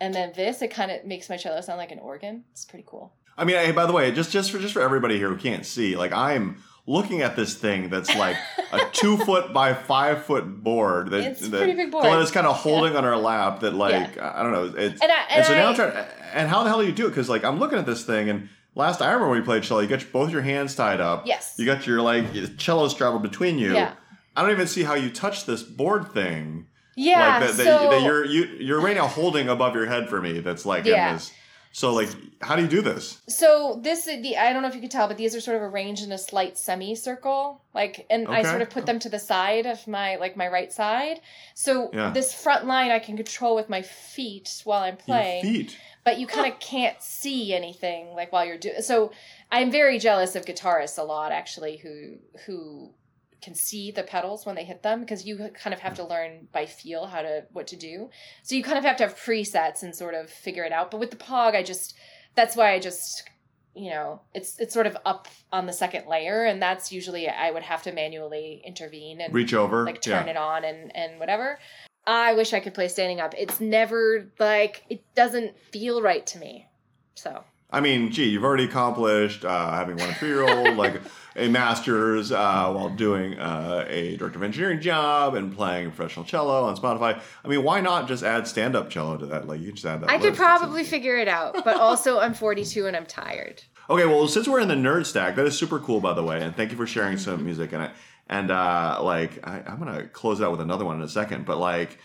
and 0.00 0.12
then 0.14 0.32
this 0.34 0.62
it 0.62 0.70
kind 0.72 0.90
of 0.90 1.04
makes 1.04 1.28
my 1.28 1.36
cello 1.36 1.60
sound 1.60 1.78
like 1.78 1.92
an 1.92 2.00
organ. 2.00 2.42
It's 2.50 2.64
pretty 2.64 2.84
cool. 2.88 3.12
I 3.38 3.44
mean, 3.44 3.54
hey, 3.56 3.70
by 3.70 3.86
the 3.86 3.92
way, 3.92 4.10
just 4.10 4.32
just 4.32 4.50
for 4.50 4.58
just 4.58 4.74
for 4.74 4.82
everybody 4.82 5.16
here 5.16 5.28
who 5.28 5.36
can't 5.36 5.64
see, 5.64 5.96
like 5.96 6.12
I'm 6.12 6.60
looking 6.86 7.22
at 7.22 7.36
this 7.36 7.54
thing 7.54 7.88
that's 7.90 8.14
like 8.16 8.36
a 8.72 8.80
two 8.92 9.16
foot 9.18 9.52
by 9.52 9.72
five 9.74 10.24
foot 10.24 10.62
board 10.64 11.10
that 11.10 11.20
It's 11.24 11.40
that 11.48 11.58
pretty 11.58 11.74
big 11.74 11.90
board. 11.90 12.06
Is 12.22 12.30
kind 12.30 12.46
of 12.46 12.56
holding 12.56 12.96
on 12.96 13.04
her 13.04 13.16
lap. 13.16 13.60
That 13.60 13.74
like 13.74 14.18
I 14.20 14.42
don't 14.42 14.52
know. 14.52 14.64
It's 14.76 15.00
And 15.00 15.12
I- 15.12 15.24
and 15.30 15.46
so 15.46 15.54
now 15.54 15.66
I- 15.66 15.68
I'm 15.70 15.74
trying. 15.74 16.06
And 16.34 16.48
how 16.48 16.62
the 16.62 16.70
hell 16.70 16.80
do 16.80 16.86
you 16.86 16.92
do 16.92 17.06
it? 17.06 17.10
Because 17.10 17.28
like 17.28 17.44
I'm 17.44 17.58
looking 17.58 17.78
at 17.78 17.86
this 17.86 18.04
thing 18.04 18.28
and. 18.28 18.48
Last 18.74 19.02
I 19.02 19.08
remember 19.08 19.28
when 19.28 19.38
we 19.38 19.44
played 19.44 19.64
cello, 19.64 19.80
you 19.80 19.86
got 19.86 20.02
both 20.12 20.30
your 20.32 20.40
hands 20.40 20.74
tied 20.74 20.98
up. 20.98 21.26
Yes. 21.26 21.56
You 21.58 21.66
got 21.66 21.86
your 21.86 22.00
like 22.00 22.56
cello 22.56 22.88
straddled 22.88 23.20
between 23.22 23.58
you. 23.58 23.74
Yeah. 23.74 23.92
I 24.34 24.40
don't 24.40 24.50
even 24.50 24.66
see 24.66 24.82
how 24.82 24.94
you 24.94 25.10
touch 25.10 25.44
this 25.44 25.62
board 25.62 26.10
thing. 26.14 26.68
yeah 26.96 27.36
like 27.38 27.48
that, 27.48 27.56
that, 27.58 27.64
so 27.66 27.90
that 27.90 28.02
you're 28.02 28.24
you 28.24 28.44
you're 28.60 28.80
right 28.80 28.96
now 28.96 29.06
holding 29.08 29.50
above 29.50 29.74
your 29.74 29.84
head 29.84 30.08
for 30.08 30.22
me. 30.22 30.40
That's 30.40 30.64
like 30.64 30.86
Yeah. 30.86 31.08
in 31.10 31.16
this. 31.16 31.30
So 31.72 31.94
like, 31.94 32.10
how 32.42 32.54
do 32.54 32.62
you 32.62 32.68
do 32.68 32.82
this? 32.82 33.20
So 33.28 33.80
this 33.82 34.06
is 34.06 34.22
the 34.22 34.36
I 34.36 34.52
don't 34.52 34.62
know 34.62 34.68
if 34.68 34.74
you 34.74 34.80
could 34.80 34.90
tell, 34.90 35.08
but 35.08 35.16
these 35.16 35.34
are 35.34 35.40
sort 35.40 35.56
of 35.56 35.62
arranged 35.62 36.04
in 36.04 36.12
a 36.12 36.18
slight 36.18 36.58
semicircle. 36.58 37.62
Like 37.74 38.06
and 38.10 38.28
I 38.28 38.42
sort 38.42 38.60
of 38.60 38.70
put 38.70 38.84
them 38.84 38.98
to 39.00 39.08
the 39.08 39.18
side 39.18 39.64
of 39.66 39.86
my 39.88 40.16
like 40.16 40.36
my 40.36 40.48
right 40.48 40.70
side. 40.72 41.20
So 41.54 41.90
Yeah. 41.92 42.10
this 42.10 42.34
front 42.34 42.66
line 42.66 42.90
I 42.90 42.98
can 42.98 43.16
control 43.16 43.54
with 43.56 43.70
my 43.70 43.82
feet 43.82 44.60
while 44.64 44.82
I'm 44.82 44.98
playing. 44.98 45.44
Your 45.44 45.54
feet. 45.64 45.78
But 46.04 46.18
you 46.18 46.26
kind 46.26 46.52
of 46.52 46.58
can't 46.58 47.00
see 47.00 47.54
anything 47.54 48.14
like 48.14 48.32
while 48.32 48.44
you're 48.44 48.58
doing 48.58 48.82
so 48.82 49.12
I'm 49.50 49.70
very 49.70 49.98
jealous 49.98 50.34
of 50.36 50.44
guitarists 50.44 50.98
a 50.98 51.02
lot 51.04 51.32
actually 51.32 51.76
who 51.78 52.16
who 52.46 52.92
can 53.42 53.54
see 53.54 53.90
the 53.90 54.02
pedals 54.02 54.46
when 54.46 54.54
they 54.54 54.64
hit 54.64 54.82
them 54.82 55.00
because 55.00 55.26
you 55.26 55.36
kind 55.54 55.74
of 55.74 55.80
have 55.80 55.94
to 55.94 56.06
learn 56.06 56.48
by 56.52 56.64
feel 56.64 57.06
how 57.06 57.22
to 57.22 57.44
what 57.52 57.66
to 57.66 57.76
do. 57.76 58.08
So 58.42 58.54
you 58.54 58.62
kind 58.62 58.78
of 58.78 58.84
have 58.84 58.96
to 58.98 59.02
have 59.04 59.16
presets 59.16 59.82
and 59.82 59.94
sort 59.94 60.14
of 60.14 60.30
figure 60.30 60.64
it 60.64 60.72
out. 60.72 60.90
But 60.90 61.00
with 61.00 61.10
the 61.10 61.16
Pog, 61.16 61.54
I 61.54 61.62
just 61.62 61.94
that's 62.34 62.56
why 62.56 62.72
I 62.72 62.78
just 62.78 63.28
you 63.74 63.90
know 63.90 64.20
it's 64.32 64.58
it's 64.60 64.72
sort 64.72 64.86
of 64.86 64.96
up 65.04 65.28
on 65.52 65.66
the 65.66 65.72
second 65.72 66.06
layer, 66.06 66.44
and 66.44 66.62
that's 66.62 66.92
usually 66.92 67.28
I 67.28 67.50
would 67.50 67.64
have 67.64 67.82
to 67.82 67.92
manually 67.92 68.62
intervene 68.64 69.20
and 69.20 69.34
Reach 69.34 69.54
over. 69.54 69.84
like 69.84 70.00
turn 70.00 70.26
yeah. 70.26 70.32
it 70.32 70.36
on 70.36 70.64
and 70.64 70.94
and 70.96 71.18
whatever. 71.18 71.58
I 72.06 72.34
wish 72.34 72.52
I 72.52 72.60
could 72.60 72.74
play 72.74 72.88
standing 72.88 73.20
up. 73.20 73.34
It's 73.36 73.60
never 73.60 74.30
like 74.38 74.84
it 74.88 75.02
doesn't 75.14 75.58
feel 75.58 76.02
right 76.02 76.26
to 76.28 76.38
me. 76.38 76.68
So 77.14 77.44
I 77.72 77.80
mean, 77.80 78.10
gee, 78.12 78.28
you've 78.28 78.44
already 78.44 78.64
accomplished 78.64 79.44
uh, 79.44 79.70
having 79.72 79.96
one 79.96 80.12
three 80.14 80.28
year 80.28 80.42
old, 80.42 80.76
like 80.84 81.00
a 81.34 81.48
master's 81.48 82.30
uh, 82.30 82.70
while 82.70 82.90
doing 82.90 83.38
uh, 83.38 83.86
a 83.88 84.16
director 84.18 84.38
of 84.38 84.42
engineering 84.42 84.80
job 84.80 85.34
and 85.34 85.56
playing 85.56 85.90
professional 85.90 86.26
cello 86.26 86.64
on 86.64 86.76
Spotify. 86.76 87.20
I 87.44 87.48
mean, 87.48 87.62
why 87.64 87.80
not 87.80 88.06
just 88.08 88.22
add 88.22 88.46
stand 88.46 88.76
up 88.76 88.90
cello 88.90 89.16
to 89.16 89.26
that? 89.26 89.48
Like, 89.48 89.60
you 89.60 89.72
just 89.72 89.86
add 89.86 90.02
that. 90.02 90.10
I 90.10 90.18
could 90.18 90.34
probably 90.34 90.84
figure 90.84 91.16
it 91.16 91.28
out, 91.28 91.64
but 91.64 91.76
also 91.80 92.20
I'm 92.20 92.34
42 92.34 92.86
and 92.86 92.94
I'm 92.96 93.06
tired. 93.06 93.62
Okay, 93.88 94.04
well, 94.06 94.28
since 94.28 94.46
we're 94.46 94.60
in 94.60 94.68
the 94.68 94.74
nerd 94.74 95.06
stack, 95.06 95.34
that 95.36 95.46
is 95.46 95.58
super 95.58 95.78
cool, 95.80 96.00
by 96.00 96.12
the 96.12 96.22
way, 96.22 96.42
and 96.42 96.54
thank 96.54 96.70
you 96.70 96.76
for 96.76 96.86
sharing 96.86 97.14
Mm-hmm. 97.16 97.24
some 97.30 97.44
music. 97.44 97.72
And 97.72 97.82
I, 97.84 97.90
and 98.28 98.50
uh, 98.50 99.00
like, 99.02 99.46
I, 99.46 99.62
I'm 99.66 99.78
gonna 99.78 100.06
close 100.08 100.40
it 100.40 100.44
out 100.44 100.50
with 100.50 100.60
another 100.60 100.84
one 100.84 100.96
in 100.96 101.02
a 101.02 101.08
second, 101.08 101.46
but 101.46 101.56
like. 101.58 101.98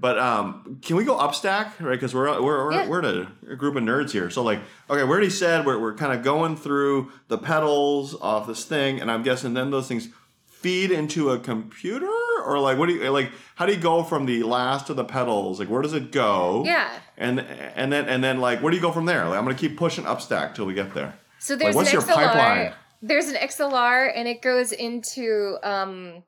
But 0.00 0.18
um, 0.18 0.78
can 0.82 0.94
we 0.96 1.04
go 1.04 1.16
upstack, 1.18 1.80
right? 1.80 1.92
Because 1.92 2.14
we're 2.14 2.40
we're 2.40 2.66
we're, 2.66 2.72
Yeah. 2.72 2.88
we're 2.88 3.00
a, 3.00 3.32
a 3.50 3.56
group 3.56 3.74
of 3.76 3.82
nerds 3.82 4.12
here. 4.12 4.30
So 4.30 4.42
like, 4.42 4.60
okay, 4.88 5.02
we 5.02 5.10
already 5.10 5.30
said 5.30 5.66
we're 5.66 5.78
we're 5.78 5.94
kind 5.94 6.12
of 6.12 6.22
going 6.22 6.56
through 6.56 7.10
the 7.28 7.38
pedals 7.38 8.14
off 8.20 8.46
this 8.46 8.64
thing, 8.64 9.00
and 9.00 9.10
I'm 9.10 9.22
guessing 9.24 9.54
then 9.54 9.70
those 9.70 9.88
things 9.88 10.08
feed 10.46 10.90
into 10.90 11.30
a 11.30 11.38
computer, 11.38 12.10
or 12.44 12.58
like, 12.60 12.78
what 12.78 12.86
do 12.88 12.94
you 12.94 13.10
like? 13.10 13.30
How 13.56 13.66
do 13.66 13.72
you 13.72 13.80
go 13.80 14.02
from 14.04 14.26
the 14.26 14.42
last 14.44 14.88
of 14.90 14.96
the 14.96 15.04
pedals? 15.04 15.58
Like, 15.58 15.68
where 15.68 15.82
does 15.82 15.94
it 15.94 16.12
go? 16.12 16.62
Yeah. 16.64 16.90
And 17.16 17.40
and 17.40 17.92
then 17.92 18.08
and 18.08 18.22
then 18.22 18.38
like, 18.40 18.62
where 18.62 18.70
do 18.70 18.76
you 18.76 18.82
go 18.82 18.92
from 18.92 19.06
there? 19.06 19.24
Like, 19.28 19.36
I'm 19.38 19.44
gonna 19.44 19.56
keep 19.56 19.76
pushing 19.76 20.04
upstack 20.04 20.54
till 20.54 20.64
we 20.66 20.74
get 20.74 20.94
there. 20.94 21.18
So 21.40 21.56
there's 21.56 21.74
what's 21.74 21.88
an 21.90 21.94
your 21.94 22.02
XLR. 22.02 22.14
pipeline? 22.14 22.72
There's 23.02 23.26
an 23.28 23.34
XLR 23.36 24.12
and 24.14 24.26
it 24.28 24.42
goes 24.42 24.70
into 24.72 25.56
um 25.62 26.22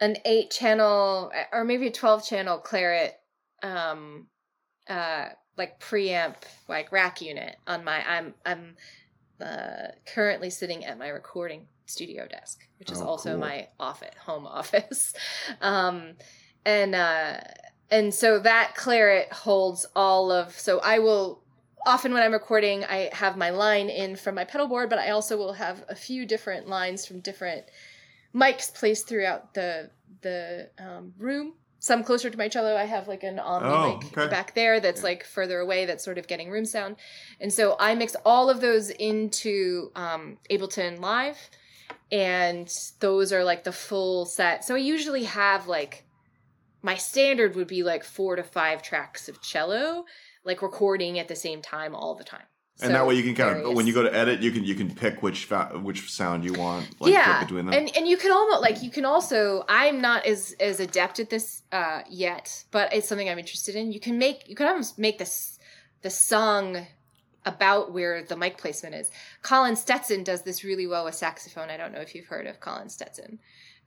an 0.00 0.16
8 0.24 0.50
channel 0.50 1.32
or 1.52 1.64
maybe 1.64 1.88
a 1.88 1.92
12 1.92 2.24
channel 2.26 2.58
Clarett 2.58 3.12
um 3.62 4.26
uh 4.88 5.28
like 5.56 5.78
preamp 5.80 6.36
like 6.68 6.90
rack 6.92 7.20
unit 7.20 7.56
on 7.66 7.84
my 7.84 8.02
I'm 8.08 8.34
I'm 8.46 8.76
uh, 9.40 9.88
currently 10.06 10.50
sitting 10.50 10.84
at 10.84 10.98
my 10.98 11.08
recording 11.08 11.66
studio 11.86 12.26
desk, 12.28 12.60
which 12.78 12.92
is 12.92 13.00
Oh, 13.00 13.06
also 13.06 13.30
cool. 13.30 13.40
my 13.40 13.68
office 13.78 14.14
home 14.24 14.46
office. 14.60 15.14
um 15.60 16.12
and 16.64 16.94
uh 16.94 17.40
and 17.90 18.14
so 18.14 18.38
that 18.38 18.74
Clarett 18.76 19.30
holds 19.32 19.86
all 19.96 20.30
of 20.30 20.58
so 20.58 20.80
I 20.80 20.98
will 21.00 21.42
often 21.86 22.12
when 22.12 22.22
I'm 22.22 22.32
recording, 22.32 22.84
I 22.84 23.08
have 23.12 23.36
my 23.36 23.50
line 23.50 23.88
in 23.88 24.16
from 24.16 24.34
my 24.34 24.44
pedal 24.44 24.68
board, 24.68 24.90
but 24.90 24.98
I 24.98 25.10
also 25.10 25.36
will 25.36 25.54
have 25.54 25.84
a 25.88 25.94
few 25.94 26.26
different 26.26 26.68
lines 26.68 27.06
from 27.06 27.20
different 27.20 27.64
mics 28.34 28.72
placed 28.74 29.06
throughout 29.08 29.54
the 29.54 29.90
the 30.22 30.70
um, 30.78 31.14
room. 31.18 31.54
Some 31.82 32.04
closer 32.04 32.28
to 32.28 32.36
my 32.36 32.48
cello, 32.48 32.76
I 32.76 32.84
have 32.84 33.08
like 33.08 33.22
an 33.22 33.38
omni 33.38 33.70
Oh, 33.70 33.96
mic 33.96 34.18
okay. 34.18 34.28
back 34.30 34.54
there 34.54 34.80
that's 34.80 35.02
like 35.02 35.24
further 35.24 35.60
away, 35.60 35.86
that's 35.86 36.04
sort 36.04 36.18
of 36.18 36.26
getting 36.26 36.50
room 36.50 36.66
sound. 36.66 36.96
And 37.40 37.50
so 37.50 37.74
I 37.80 37.94
mix 37.94 38.14
all 38.26 38.50
of 38.50 38.60
those 38.60 38.90
into 38.90 39.90
um, 39.96 40.36
Ableton 40.50 41.00
Live, 41.00 41.38
and 42.12 42.70
those 43.00 43.32
are 43.32 43.44
like 43.44 43.64
the 43.64 43.72
full 43.72 44.26
set. 44.26 44.62
So 44.62 44.74
I 44.74 44.78
usually 44.78 45.24
have 45.24 45.68
like 45.68 46.04
my 46.82 46.96
standard 46.96 47.56
would 47.56 47.68
be 47.68 47.82
like 47.82 48.04
four 48.04 48.36
to 48.36 48.42
five 48.42 48.82
tracks 48.82 49.28
of 49.28 49.40
cello, 49.40 50.04
like 50.44 50.60
recording 50.60 51.18
at 51.18 51.28
the 51.28 51.36
same 51.36 51.62
time 51.62 51.94
all 51.94 52.14
the 52.14 52.24
time. 52.24 52.44
And 52.82 52.88
So 52.88 52.92
that 52.92 53.06
way 53.06 53.14
you 53.14 53.22
can 53.22 53.34
kind 53.34 53.60
of 53.64 53.74
when 53.74 53.86
you 53.86 53.92
go 53.92 54.02
to 54.02 54.14
edit, 54.14 54.40
you 54.40 54.50
can 54.50 54.64
you 54.64 54.74
can 54.74 54.94
pick 54.94 55.22
which 55.22 55.44
fa- 55.44 55.72
which 55.74 56.10
sound 56.10 56.44
you 56.44 56.54
want. 56.54 57.00
Like, 57.00 57.12
yeah, 57.12 57.42
between 57.44 57.66
them. 57.66 57.74
and 57.74 57.94
and 57.96 58.08
you 58.08 58.16
can 58.16 58.32
almost 58.32 58.62
like 58.62 58.82
you 58.82 58.90
can 58.90 59.04
also. 59.04 59.64
I'm 59.68 60.00
not 60.00 60.26
as 60.26 60.54
as 60.60 60.80
adept 60.80 61.20
at 61.20 61.30
this 61.30 61.62
uh, 61.72 62.02
yet, 62.08 62.64
but 62.70 62.92
it's 62.92 63.08
something 63.08 63.28
I'm 63.28 63.38
interested 63.38 63.76
in. 63.76 63.92
You 63.92 64.00
can 64.00 64.18
make 64.18 64.48
you 64.48 64.54
can 64.54 64.66
almost 64.66 64.98
make 64.98 65.18
this 65.18 65.58
the 66.02 66.10
song 66.10 66.86
about 67.46 67.92
where 67.92 68.22
the 68.22 68.36
mic 68.36 68.58
placement 68.58 68.94
is. 68.94 69.10
Colin 69.42 69.76
Stetson 69.76 70.22
does 70.22 70.42
this 70.42 70.64
really 70.64 70.86
well 70.86 71.04
with 71.04 71.14
saxophone. 71.14 71.70
I 71.70 71.76
don't 71.76 71.92
know 71.92 72.00
if 72.00 72.14
you've 72.14 72.26
heard 72.26 72.46
of 72.46 72.60
Colin 72.60 72.88
Stetson, 72.88 73.38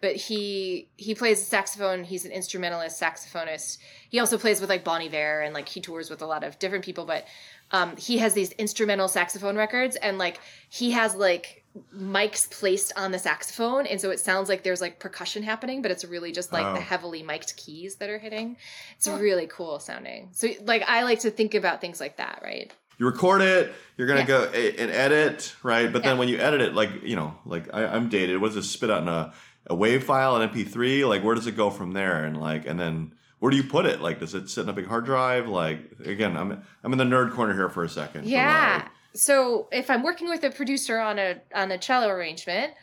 but 0.03 0.17
he 0.17 0.89
he 0.97 1.15
plays 1.15 1.39
the 1.39 1.45
saxophone. 1.45 2.03
He's 2.03 2.25
an 2.25 2.31
instrumentalist 2.33 3.01
saxophonist. 3.01 3.77
He 4.09 4.19
also 4.19 4.37
plays 4.37 4.59
with 4.59 4.69
like 4.69 4.83
Bon 4.83 5.01
Iver 5.01 5.39
and 5.39 5.53
like 5.53 5.69
he 5.69 5.79
tours 5.79 6.09
with 6.09 6.21
a 6.21 6.25
lot 6.25 6.43
of 6.43 6.59
different 6.59 6.83
people. 6.83 7.05
But 7.05 7.25
um, 7.71 7.95
he 7.95 8.17
has 8.17 8.33
these 8.33 8.51
instrumental 8.51 9.07
saxophone 9.07 9.55
records, 9.55 9.95
and 9.95 10.17
like 10.17 10.41
he 10.69 10.91
has 10.91 11.15
like 11.15 11.63
mics 11.95 12.51
placed 12.51 12.91
on 12.97 13.11
the 13.11 13.17
saxophone, 13.17 13.87
and 13.87 14.01
so 14.01 14.11
it 14.11 14.19
sounds 14.19 14.49
like 14.49 14.61
there's 14.63 14.81
like 14.81 14.99
percussion 14.99 15.41
happening, 15.41 15.81
but 15.81 15.89
it's 15.89 16.03
really 16.03 16.33
just 16.33 16.51
like 16.51 16.65
Oh. 16.65 16.73
the 16.73 16.81
heavily 16.81 17.23
mic'd 17.23 17.55
keys 17.55 17.95
that 17.95 18.09
are 18.09 18.19
hitting. 18.19 18.57
It's 18.97 19.07
really 19.07 19.47
cool 19.47 19.79
sounding. 19.79 20.29
So 20.33 20.49
like 20.65 20.83
I 20.85 21.03
like 21.03 21.21
to 21.21 21.31
think 21.31 21.55
about 21.55 21.79
things 21.79 22.01
like 22.01 22.17
that, 22.17 22.41
right? 22.43 22.71
you 22.99 23.07
record 23.07 23.41
it, 23.41 23.73
you're 23.97 24.05
gonna 24.07 24.19
Yeah. 24.19 24.27
go 24.27 24.43
and 24.43 24.91
edit, 24.91 25.55
right? 25.63 25.91
But 25.91 26.03
then 26.03 26.19
when 26.19 26.27
you 26.27 26.37
edit 26.37 26.61
it, 26.61 26.75
like 26.75 26.91
you 27.03 27.15
know, 27.15 27.33
like 27.43 27.73
I, 27.73 27.85
I'm 27.87 28.07
dated. 28.09 28.39
What 28.39 28.49
does 28.53 28.57
it 28.65 28.69
spit 28.69 28.91
out 28.91 29.01
in 29.01 29.07
a, 29.07 29.33
a 29.67 29.75
wave 29.75 30.03
file, 30.03 30.35
an 30.35 30.49
MP3? 30.49 31.07
Like 31.07 31.23
where 31.23 31.35
does 31.35 31.47
it 31.47 31.55
go 31.55 31.69
from 31.69 31.93
there? 31.93 32.25
And 32.25 32.39
like 32.39 32.65
and 32.65 32.79
then 32.79 33.13
where 33.39 33.49
do 33.49 33.57
you 33.57 33.63
put 33.63 33.85
it? 33.85 34.01
Like 34.01 34.19
does 34.19 34.33
it 34.33 34.49
sit 34.49 34.63
in 34.63 34.69
a 34.69 34.73
big 34.73 34.87
hard 34.87 35.05
drive? 35.05 35.47
Like 35.47 35.79
again, 36.05 36.37
I'm 36.37 36.63
I'm 36.83 36.91
in 36.91 36.97
the 36.97 37.03
nerd 37.03 37.33
corner 37.33 37.53
here 37.53 37.69
for 37.69 37.83
a 37.83 37.89
second. 37.89 38.25
Yeah. 38.25 38.81
like, 38.83 38.91
So 39.15 39.67
if 39.71 39.89
I'm 39.89 40.03
working 40.03 40.29
with 40.29 40.43
a 40.43 40.49
producer 40.49 40.99
on 40.99 41.19
a 41.19 41.41
on 41.53 41.71
a 41.71 41.77
cello 41.77 42.09
arrangement, 42.09 42.73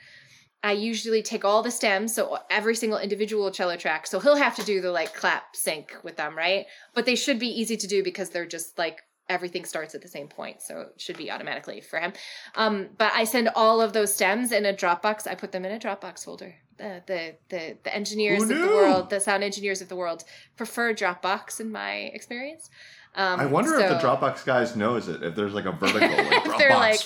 I 0.63 0.73
usually 0.73 1.23
take 1.23 1.45
all 1.45 1.63
the 1.63 1.71
stems, 1.71 2.15
so 2.15 2.39
every 2.51 2.75
single 2.75 2.99
individual 2.99 3.51
cello 3.51 3.77
track. 3.77 4.07
So 4.07 4.21
he'll 4.21 4.37
have 4.37 4.57
to 4.57 4.65
do 4.65 4.81
the 4.81 4.91
like 4.91 5.15
clap 5.15 5.57
sync 5.57 5.95
with 6.03 6.17
them, 6.17 6.37
right? 6.37 6.67
But 6.95 7.07
they 7.07 7.17
should 7.17 7.39
be 7.39 7.49
easy 7.49 7.77
to 7.79 7.87
do 7.87 8.03
because 8.05 8.31
they're 8.31 8.47
just 8.47 8.77
like 8.77 9.01
everything 9.31 9.65
starts 9.65 9.95
at 9.95 10.03
the 10.03 10.09
same 10.09 10.29
point, 10.29 10.61
so 10.61 10.81
it 10.83 11.01
should 11.01 11.17
be 11.17 11.31
automatically 11.31 11.81
for 11.81 11.99
him. 11.99 12.13
Um, 12.57 12.89
but 12.99 13.13
I 13.15 13.25
send 13.25 13.49
all 13.55 13.81
of 13.81 13.93
those 13.95 14.13
stems 14.13 14.53
in 14.53 14.67
a 14.67 14.75
Dropbox. 14.75 15.27
I 15.27 15.35
put 15.35 15.53
them 15.53 15.65
in 15.65 15.73
a 15.73 15.79
Dropbox 15.79 16.25
folder. 16.25 16.55
The 16.77 17.03
the 17.07 17.35
the, 17.49 17.77
the 17.85 17.95
engineers 17.95 18.43
of 18.43 18.49
the 18.49 18.67
world, 18.75 19.11
the 19.11 19.21
sound 19.21 19.43
engineers 19.45 19.81
of 19.81 19.89
the 19.89 19.97
world, 19.97 20.25
prefer 20.57 20.93
Dropbox 20.93 21.61
in 21.61 21.71
my 21.73 21.93
experience. 22.13 22.69
Um, 23.15 23.41
I 23.41 23.47
wonder 23.47 23.75
if 23.81 23.89
the 23.89 24.07
Dropbox 24.07 24.45
guys 24.45 24.77
knows 24.77 25.09
it. 25.09 25.23
If 25.23 25.35
there's 25.35 25.53
like 25.53 25.65
a 25.65 25.73
vertical 25.73 26.09
like 26.09 26.47
If 26.47 26.57
they're 26.59 26.71
like- 26.71 27.01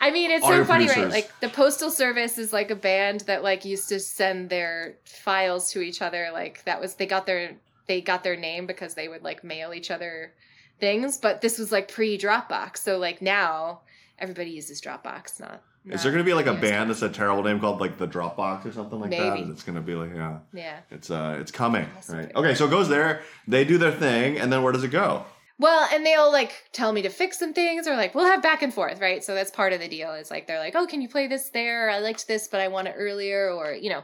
I 0.00 0.10
mean, 0.10 0.32
it's 0.32 0.44
so 0.44 0.64
funny, 0.64 0.86
right? 0.88 1.08
Like 1.12 1.30
the 1.40 1.48
postal 1.48 1.90
service 1.90 2.38
is 2.38 2.52
like 2.52 2.70
a 2.72 2.76
band 2.76 3.20
that 3.22 3.42
like 3.44 3.64
used 3.64 3.88
to 3.90 4.00
send 4.00 4.50
their 4.50 4.96
files 5.04 5.70
to 5.72 5.80
each 5.80 6.02
other. 6.02 6.30
Like 6.32 6.64
that 6.64 6.80
was 6.80 6.94
they 6.96 7.06
got 7.06 7.26
their 7.26 7.56
they 7.86 8.00
got 8.00 8.24
their 8.24 8.36
name 8.36 8.66
because 8.66 8.94
they 8.94 9.06
would 9.08 9.22
like 9.22 9.44
mail 9.44 9.72
each 9.72 9.90
other 9.92 10.32
things. 10.84 11.18
But 11.18 11.40
this 11.40 11.58
was 11.58 11.72
like 11.72 11.88
pre 11.88 12.18
Dropbox, 12.18 12.78
so 12.78 12.98
like 12.98 13.22
now 13.22 13.80
everybody 14.18 14.50
uses 14.50 14.80
Dropbox. 14.80 15.40
Not, 15.40 15.62
Is 15.86 16.02
there 16.02 16.12
going 16.12 16.24
to 16.24 16.28
be 16.28 16.34
like 16.34 16.46
a 16.46 16.54
band 16.54 16.90
that's 16.90 17.02
a 17.02 17.08
terrible 17.08 17.42
name 17.42 17.58
called 17.60 17.80
like 17.80 17.98
the 17.98 18.06
Dropbox 18.06 18.66
or 18.66 18.72
something 18.72 19.00
like 19.00 19.10
that? 19.10 19.38
And 19.38 19.50
it's 19.50 19.62
going 19.62 19.76
to 19.76 19.80
be 19.82 19.94
like 19.94 20.10
yeah, 20.14 20.38
Yeah. 20.52 20.78
it's 20.90 21.10
uh, 21.10 21.38
it's 21.40 21.50
coming, 21.50 21.86
right? 22.08 22.30
Okay, 22.34 22.54
so 22.54 22.66
it 22.66 22.70
goes 22.70 22.88
there. 22.88 23.22
They 23.48 23.64
do 23.64 23.78
their 23.78 23.92
thing, 23.92 24.38
and 24.38 24.52
then 24.52 24.62
where 24.62 24.72
does 24.72 24.84
it 24.84 24.88
go? 24.88 25.24
Well, 25.58 25.88
and 25.92 26.04
they'll 26.04 26.32
like 26.32 26.52
tell 26.72 26.92
me 26.92 27.02
to 27.02 27.08
fix 27.10 27.38
some 27.38 27.52
things, 27.54 27.86
or 27.86 27.96
like 27.96 28.14
we'll 28.14 28.26
have 28.26 28.42
back 28.42 28.62
and 28.62 28.74
forth, 28.74 29.00
right? 29.00 29.22
So 29.22 29.34
that's 29.34 29.50
part 29.52 29.72
of 29.72 29.80
the 29.80 29.88
deal. 29.88 30.12
Is 30.14 30.30
like 30.30 30.46
they're 30.46 30.58
like, 30.58 30.74
oh, 30.74 30.86
can 30.86 31.00
you 31.00 31.08
play 31.08 31.26
this 31.28 31.50
there? 31.50 31.88
I 31.90 32.00
liked 32.00 32.26
this, 32.26 32.48
but 32.48 32.60
I 32.60 32.68
want 32.68 32.88
it 32.88 32.94
earlier, 32.98 33.50
or 33.50 33.72
you 33.72 33.90
know, 33.90 34.02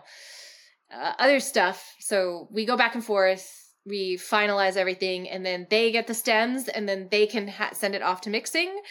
uh, 0.95 1.12
other 1.19 1.40
stuff. 1.40 1.95
So 1.99 2.49
we 2.51 2.64
go 2.66 2.77
back 2.77 2.95
and 2.95 3.05
forth. 3.05 3.57
We 3.87 4.16
finalize 4.16 4.77
everything, 4.77 5.29
and 5.29 5.45
then 5.45 5.66
they 5.71 5.90
get 5.90 6.07
the 6.07 6.14
stems, 6.14 6.69
and 6.69 6.88
then 6.88 7.09
they 7.11 7.27
can 7.27 7.49
ha- 7.49 7.71
send 7.73 7.95
it 7.95 8.03
off 8.03 8.21
to 8.23 8.31
mixing 8.31 8.83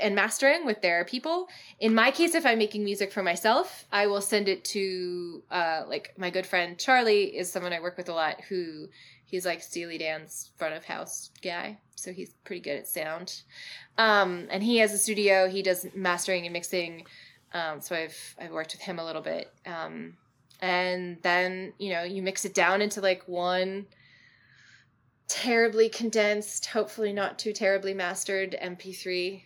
and 0.00 0.14
mastering 0.14 0.64
with 0.64 0.82
their 0.82 1.04
people. 1.04 1.48
In 1.80 1.94
my 1.94 2.10
case, 2.10 2.34
if 2.34 2.46
I'm 2.46 2.58
making 2.58 2.84
music 2.84 3.12
for 3.12 3.22
myself, 3.22 3.86
I 3.90 4.06
will 4.06 4.20
send 4.20 4.48
it 4.48 4.64
to 4.66 5.42
uh, 5.50 5.82
like 5.88 6.14
my 6.16 6.30
good 6.30 6.46
friend 6.46 6.78
Charlie 6.78 7.36
is 7.36 7.50
someone 7.50 7.72
I 7.72 7.80
work 7.80 7.96
with 7.96 8.08
a 8.08 8.14
lot 8.14 8.40
who 8.48 8.88
He's 9.26 9.44
like 9.44 9.60
Steely 9.60 9.98
Dan's 9.98 10.52
front 10.56 10.74
of 10.74 10.84
house 10.84 11.30
guy, 11.42 11.78
so 11.96 12.12
he's 12.12 12.32
pretty 12.44 12.62
good 12.62 12.78
at 12.78 12.86
sound. 12.86 13.42
Um, 13.98 14.46
and 14.50 14.62
he 14.62 14.76
has 14.78 14.92
a 14.92 14.98
studio. 14.98 15.48
He 15.48 15.62
does 15.62 15.84
mastering 15.96 16.46
and 16.46 16.52
mixing. 16.52 17.06
Um, 17.52 17.80
so 17.80 17.96
I've 17.96 18.36
I've 18.40 18.52
worked 18.52 18.72
with 18.72 18.82
him 18.82 19.00
a 19.00 19.04
little 19.04 19.22
bit. 19.22 19.52
Um, 19.66 20.16
and 20.60 21.18
then 21.22 21.72
you 21.78 21.92
know 21.92 22.04
you 22.04 22.22
mix 22.22 22.44
it 22.44 22.54
down 22.54 22.80
into 22.80 23.00
like 23.00 23.26
one 23.26 23.86
terribly 25.28 25.88
condensed, 25.88 26.66
hopefully 26.66 27.12
not 27.12 27.38
too 27.38 27.52
terribly 27.52 27.94
mastered 27.94 28.56
MP3. 28.62 29.42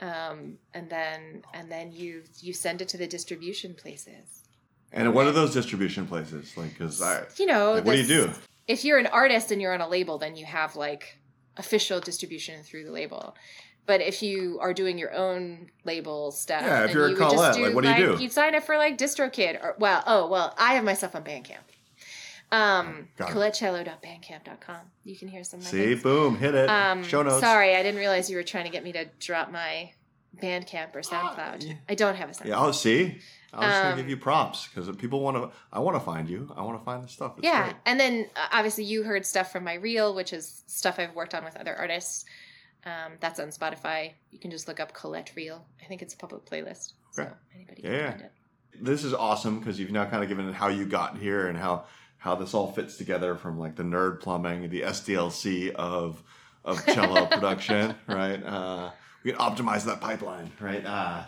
Um, 0.00 0.58
and 0.74 0.88
then 0.88 1.42
and 1.52 1.70
then 1.70 1.90
you 1.90 2.22
you 2.40 2.52
send 2.52 2.80
it 2.80 2.88
to 2.90 2.96
the 2.96 3.06
distribution 3.06 3.74
places. 3.74 4.44
And 4.92 5.12
what 5.12 5.26
are 5.26 5.32
those 5.32 5.52
distribution 5.52 6.06
places? 6.06 6.56
Like, 6.56 6.70
because 6.70 7.02
I, 7.02 7.24
You 7.36 7.46
know, 7.46 7.72
like, 7.72 7.84
what 7.84 7.92
do 7.92 7.98
you 8.02 8.06
do? 8.06 8.32
if 8.68 8.84
you're 8.84 8.98
an 8.98 9.06
artist 9.08 9.50
and 9.50 9.60
you're 9.60 9.74
on 9.74 9.80
a 9.80 9.88
label, 9.88 10.18
then 10.18 10.36
you 10.36 10.46
have 10.46 10.76
like 10.76 11.18
official 11.56 12.00
distribution 12.00 12.62
through 12.62 12.84
the 12.84 12.92
label. 12.92 13.34
But 13.86 14.02
if 14.02 14.22
you 14.22 14.58
are 14.60 14.72
doing 14.74 14.98
your 14.98 15.14
own 15.14 15.70
label 15.84 16.30
stuff, 16.30 16.62
Yeah, 16.62 16.84
if 16.84 16.92
you're 16.92 17.06
a 17.06 17.10
you 17.10 17.16
just 17.16 17.34
Colette, 17.34 17.60
like, 17.60 17.74
what 17.74 17.84
do 17.84 17.90
you 17.90 18.16
do? 18.16 18.22
You'd 18.22 18.32
sign 18.32 18.54
up 18.54 18.62
for 18.62 18.76
like 18.76 18.98
DistroKid 18.98 19.62
or 19.62 19.74
well, 19.78 20.04
oh 20.06 20.28
well, 20.28 20.54
I 20.58 20.74
have 20.74 20.84
myself 20.84 21.16
on 21.16 21.24
Bandcamp. 21.24 21.64
Um, 22.50 23.08
Got. 23.16 23.30
ColetteCello.bandcamp.com. 23.30 24.76
You 25.04 25.16
can 25.16 25.28
hear 25.28 25.44
some 25.44 25.60
See, 25.60 25.86
things. 25.88 26.02
boom, 26.02 26.36
hit 26.38 26.54
it. 26.54 26.68
Um, 26.68 27.02
Show 27.04 27.22
notes. 27.22 27.40
Sorry, 27.40 27.74
I 27.76 27.82
didn't 27.82 27.98
realize 27.98 28.30
you 28.30 28.36
were 28.36 28.42
trying 28.42 28.64
to 28.64 28.70
get 28.70 28.84
me 28.84 28.92
to 28.92 29.06
drop 29.20 29.50
my 29.50 29.92
Bandcamp 30.42 30.94
or 30.94 31.00
SoundCloud. 31.00 31.66
yeah. 31.66 31.74
I 31.88 31.94
don't 31.94 32.14
have 32.16 32.30
a 32.30 32.32
SoundCloud. 32.32 32.46
Yeah, 32.46 32.58
I'll 32.60 32.72
see. 32.72 33.18
I 33.52 33.56
was 33.60 33.66
just 33.68 33.82
gonna 33.82 33.90
Um, 33.92 33.96
give 33.98 34.08
you 34.10 34.16
props 34.18 34.68
because 34.68 34.94
people 34.96 35.20
want 35.20 35.36
to. 35.38 35.50
I 35.72 35.78
want 35.80 35.96
to 35.96 36.00
find 36.00 36.28
you. 36.28 36.52
I 36.56 36.62
want 36.62 36.78
to 36.78 36.84
find 36.84 37.02
the 37.02 37.08
stuff. 37.08 37.32
It's 37.38 37.44
yeah 37.44 37.64
great. 37.64 37.76
and 37.86 37.98
then 37.98 38.26
uh, 38.36 38.46
obviously 38.52 38.84
you 38.84 39.02
heard 39.04 39.24
stuff 39.24 39.50
from 39.50 39.64
my 39.64 39.74
reel 39.74 40.14
which 40.14 40.34
is 40.34 40.64
stuff 40.66 40.98
i've 40.98 41.14
worked 41.14 41.34
on 41.34 41.44
with 41.44 41.56
other 41.56 41.74
artists 41.74 42.26
um, 42.84 43.12
that's 43.20 43.40
on 43.40 43.48
spotify 43.48 44.12
you 44.30 44.38
can 44.38 44.50
just 44.50 44.68
look 44.68 44.80
up 44.80 44.92
colette 44.92 45.32
reel 45.34 45.64
i 45.82 45.86
think 45.86 46.02
it's 46.02 46.12
a 46.12 46.16
public 46.18 46.44
playlist 46.44 46.92
so 47.12 47.26
anybody 47.54 47.80
Yeah, 47.84 48.10
can 48.10 48.10
find 48.10 48.20
it 48.24 48.32
This 48.84 49.02
is 49.02 49.14
awesome 49.14 49.60
because 49.60 49.80
you've 49.80 49.92
now 49.92 50.04
kind 50.04 50.22
of 50.22 50.28
given 50.28 50.46
it 50.46 50.54
how 50.54 50.68
you 50.68 50.84
got 50.84 51.16
here 51.16 51.46
and 51.48 51.56
how 51.56 51.86
how 52.18 52.34
this 52.34 52.52
all 52.52 52.72
fits 52.72 52.96
together 52.96 53.34
from 53.36 53.58
like 53.58 53.76
the 53.76 53.82
nerd 53.82 54.20
plumbing, 54.20 54.68
the 54.68 54.82
SDLC 54.82 55.70
of 55.74 56.22
of 56.64 56.84
cello 56.86 57.26
production, 57.30 57.94
right? 58.06 58.42
Uh, 58.44 58.90
we 59.24 59.32
can 59.32 59.40
optimize 59.40 59.84
that 59.84 60.00
pipeline, 60.00 60.50
right? 60.60 60.84
Uh, 60.84 61.24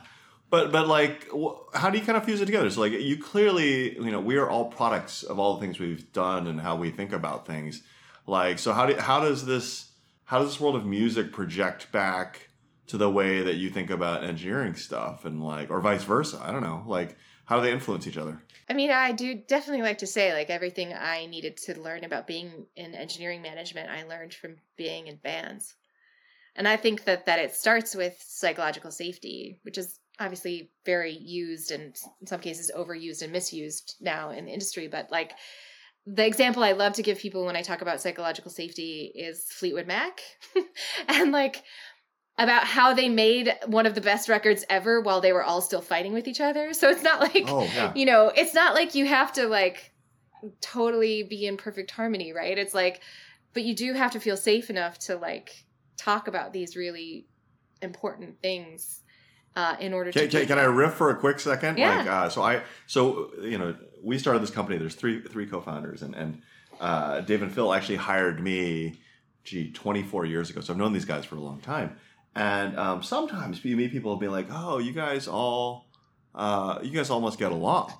but 0.50 0.72
but 0.72 0.88
like, 0.88 1.29
wh- 1.31 1.59
how 1.74 1.90
do 1.90 1.98
you 1.98 2.05
kind 2.05 2.18
of 2.18 2.24
fuse 2.24 2.40
it 2.40 2.46
together? 2.46 2.68
So 2.70 2.81
like, 2.81 2.92
you 2.92 3.16
clearly, 3.16 3.94
you 3.94 4.11
know, 4.11 4.20
we 4.20 4.37
are 4.37 4.50
all 4.50 4.66
products 4.66 5.22
of 5.22 5.38
all 5.38 5.55
the 5.55 5.61
things 5.61 5.79
we've 5.79 6.12
done 6.12 6.46
and 6.46 6.61
how 6.61 6.76
we 6.76 6.90
think 6.90 7.12
about 7.12 7.46
things. 7.46 7.83
Like, 8.26 8.59
so 8.59 8.72
how 8.72 8.87
do 8.87 8.96
how 8.96 9.20
does 9.20 9.46
this 9.46 9.92
how 10.24 10.40
does 10.40 10.48
this 10.48 10.61
world 10.61 10.76
of 10.76 10.85
music 10.85 11.33
project 11.33 11.90
back 11.92 12.48
to 12.88 12.96
the 12.96 13.11
way 13.11 13.42
that 13.42 13.55
you 13.55 13.70
think 13.70 13.90
about 13.90 14.24
engineering 14.24 14.74
stuff 14.74 15.24
and 15.24 15.42
like, 15.42 15.70
or 15.70 15.81
vice 15.81 16.03
versa? 16.03 16.40
I 16.42 16.50
don't 16.50 16.62
know. 16.62 16.83
Like, 16.87 17.16
how 17.44 17.57
do 17.57 17.62
they 17.62 17.72
influence 17.72 18.07
each 18.07 18.16
other? 18.16 18.42
I 18.70 18.72
mean 18.72 18.90
i 18.90 19.12
do 19.12 19.35
definitely 19.35 19.83
like 19.83 19.98
to 19.98 20.06
say 20.06 20.33
like 20.33 20.48
everything 20.48 20.94
i 20.94 21.26
needed 21.26 21.56
to 21.56 21.78
learn 21.80 22.04
about 22.04 22.26
being 22.26 22.66
in 22.76 22.94
engineering 22.94 23.42
management 23.42 23.90
i 23.90 24.02
learned 24.04 24.33
from 24.33 24.56
being 24.76 25.06
in 25.09 25.16
bands. 25.16 25.74
And 26.56 26.66
i 26.66 26.76
think 26.76 27.04
that 27.04 27.26
that 27.26 27.38
it 27.38 27.54
starts 27.54 27.94
with 27.94 28.16
psychological 28.26 28.90
safety 28.90 29.59
which 29.62 29.78
is 29.78 29.98
obviously 30.18 30.70
very 30.85 31.12
used 31.12 31.70
and 31.70 31.96
in 32.20 32.26
some 32.26 32.40
cases 32.40 32.70
overused 32.76 33.22
and 33.22 33.33
misused 33.33 33.96
now 34.00 34.30
in 34.30 34.44
the 34.46 34.52
industry 34.52 34.88
but 34.88 35.11
like 35.11 35.33
the 36.06 36.26
example 36.26 36.64
I 36.64 36.72
love 36.72 36.94
to 36.94 37.02
give 37.02 37.18
people 37.18 37.44
when 37.44 37.56
I 37.56 37.62
talk 37.62 37.83
about 37.83 38.00
psychological 38.00 38.50
safety 38.50 39.12
is 39.14 39.44
Fleetwood 39.50 39.87
Mac. 39.87 40.20
And 41.09 41.30
like 41.33 41.62
about 42.40 42.64
how 42.64 42.94
they 42.94 43.09
made 43.09 43.55
one 43.66 43.87
of 43.87 43.94
the 43.94 44.00
best 44.00 44.29
records 44.29 44.64
ever 44.68 45.00
while 45.00 45.20
they 45.20 45.33
were 45.33 45.44
all 45.44 45.61
still 45.61 45.83
fighting 45.83 46.12
with 46.12 46.26
each 46.26 46.40
other. 46.40 46.72
So 46.72 46.88
it's 46.88 47.03
not 47.03 47.20
like 47.35 47.44
Oh 47.46 47.62
yeah, 47.62 47.92
you 47.94 48.07
know, 48.07 48.33
it's 48.35 48.55
not 48.55 48.74
like 48.74 48.94
you 48.94 49.07
have 49.07 49.33
to 49.35 49.46
like 49.46 49.92
totally 50.61 51.22
be 51.22 51.46
in 51.46 51.57
perfect 51.57 51.90
harmony, 51.90 52.33
right? 52.33 52.57
It's 52.57 52.74
like 52.74 53.03
but 53.53 53.64
you 53.64 53.74
do 53.74 53.92
have 53.94 54.12
to 54.12 54.20
feel 54.20 54.37
safe 54.37 54.70
enough 54.70 54.98
to 55.00 55.16
like 55.16 55.64
talk 55.96 56.29
about 56.29 56.53
these 56.53 56.76
really 56.76 57.26
important 57.83 58.40
things 58.40 59.03
uh 59.57 59.74
in 59.81 59.92
order 59.92 60.12
Can, 60.12 60.22
to 60.22 60.29
can, 60.29 60.46
can 60.46 60.59
I 60.59 60.64
riff 60.64 60.94
for 60.94 61.11
a 61.11 61.16
quick 61.16 61.40
second? 61.40 61.79
Yeah. 61.79 61.98
Like, 61.98 62.07
uh, 62.07 62.29
so 62.29 62.42
I, 62.42 62.62
so 62.87 63.31
you 63.42 63.59
know, 63.59 63.76
we 64.03 64.18
started 64.18 64.42
this 64.42 64.50
company. 64.50 64.79
There's 64.79 64.94
three 64.94 65.20
three 65.20 65.46
co-founders, 65.46 66.03
and 66.03 66.14
and 66.14 66.42
uh, 66.81 67.20
Dave 67.20 67.42
and 67.42 67.53
Phil 67.53 67.72
actually 67.74 67.96
hired 67.96 68.40
me, 68.40 68.94
gee, 69.44 69.70
24 69.70 70.24
years 70.24 70.50
ago. 70.50 70.61
So 70.61 70.72
I've 70.72 70.79
known 70.79 70.92
these 70.92 71.05
guys 71.05 71.24
for 71.24 71.37
a 71.37 71.40
long 71.40 71.61
time. 71.61 71.96
And 72.35 72.79
um, 72.79 73.03
sometimes 73.03 73.64
you 73.64 73.77
meet 73.77 73.90
people 73.90 74.16
be 74.16 74.29
like, 74.29 74.47
"Oh, 74.51 74.79
you 74.79 74.93
guys 74.93 75.27
all, 75.27 75.87
uh, 76.35 76.79
you 76.83 76.90
guys 76.93 77.11
almost 77.11 77.38
get 77.38 77.51
along, 77.53 77.93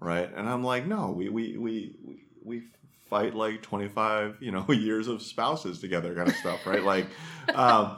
right?" 0.00 0.30
And 0.34 0.48
I'm 0.48 0.62
like, 0.62 0.86
"No, 0.86 1.10
we 1.10 1.28
we 1.28 1.56
we 1.56 1.96
we, 2.04 2.22
we 2.44 2.62
fight 3.10 3.34
like 3.34 3.62
25, 3.62 4.36
you 4.40 4.52
know, 4.52 4.64
years 4.70 5.08
of 5.08 5.22
spouses 5.22 5.80
together, 5.80 6.14
kind 6.14 6.28
of 6.28 6.36
stuff, 6.36 6.66
right?" 6.66 6.82
Like. 6.84 7.06
Um, 7.54 7.96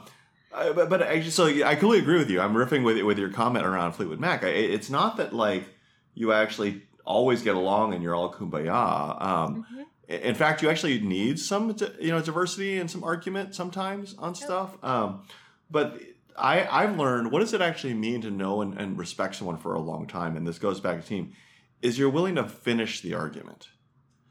uh, 0.51 0.73
but 0.73 0.89
but 0.89 1.03
I 1.03 1.19
just 1.19 1.35
so 1.37 1.45
I 1.45 1.75
completely 1.75 1.99
agree 1.99 2.17
with 2.17 2.29
you. 2.31 2.41
I'm 2.41 2.55
riffing 2.55 2.83
with 2.83 2.99
with 3.03 3.19
your 3.19 3.29
comment 3.29 3.67
around 3.67 3.91
Fleetwood 3.93 4.19
Mac. 4.19 4.43
I, 4.43 4.47
it's 4.47 4.89
not 4.89 5.17
that 5.17 5.31
like 5.31 5.63
you 6.15 6.33
actually 6.33 6.81
always 7.05 7.43
get 7.43 7.55
along 7.55 7.93
and 7.93 8.01
you're 8.01 8.15
all 8.15 8.33
kumbaya. 8.33 9.21
Um, 9.21 9.65
Mhm. 9.71 9.85
In 10.09 10.33
fact, 10.35 10.61
you 10.61 10.69
actually 10.69 10.99
need 10.99 11.39
some 11.39 11.75
you 11.99 12.09
know 12.11 12.21
diversity 12.21 12.77
and 12.79 12.89
some 12.89 13.03
argument 13.03 13.55
sometimes 13.55 14.15
on 14.17 14.33
stuff. 14.35 14.75
Um, 14.83 15.21
but 15.69 16.01
I 16.35 16.67
I've 16.67 16.97
learned 16.97 17.31
what 17.31 17.39
does 17.39 17.53
it 17.53 17.61
actually 17.61 17.93
mean 17.93 18.21
to 18.23 18.31
know 18.31 18.61
and, 18.61 18.77
and 18.79 18.97
respect 18.97 19.35
someone 19.35 19.57
for 19.57 19.75
a 19.75 19.79
long 19.79 20.07
time, 20.07 20.35
and 20.35 20.47
this 20.47 20.57
goes 20.59 20.79
back 20.79 20.99
to 21.01 21.07
team. 21.07 21.33
Is 21.81 21.97
you're 21.97 22.09
willing 22.09 22.35
to 22.35 22.43
finish 22.43 23.01
the 23.01 23.13
argument. 23.13 23.69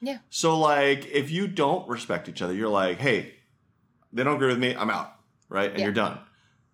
Yeah. 0.00 0.18
So 0.30 0.58
like 0.58 1.06
if 1.06 1.30
you 1.30 1.46
don't 1.48 1.88
respect 1.88 2.28
each 2.28 2.42
other, 2.42 2.52
you're 2.52 2.68
like, 2.68 2.98
hey, 2.98 3.34
they 4.12 4.22
don't 4.24 4.36
agree 4.36 4.48
with 4.48 4.58
me, 4.58 4.74
I'm 4.76 4.90
out, 4.90 5.12
right? 5.48 5.70
And 5.70 5.78
Yeah. 5.78 5.84
you're 5.86 5.94
done. 5.94 6.18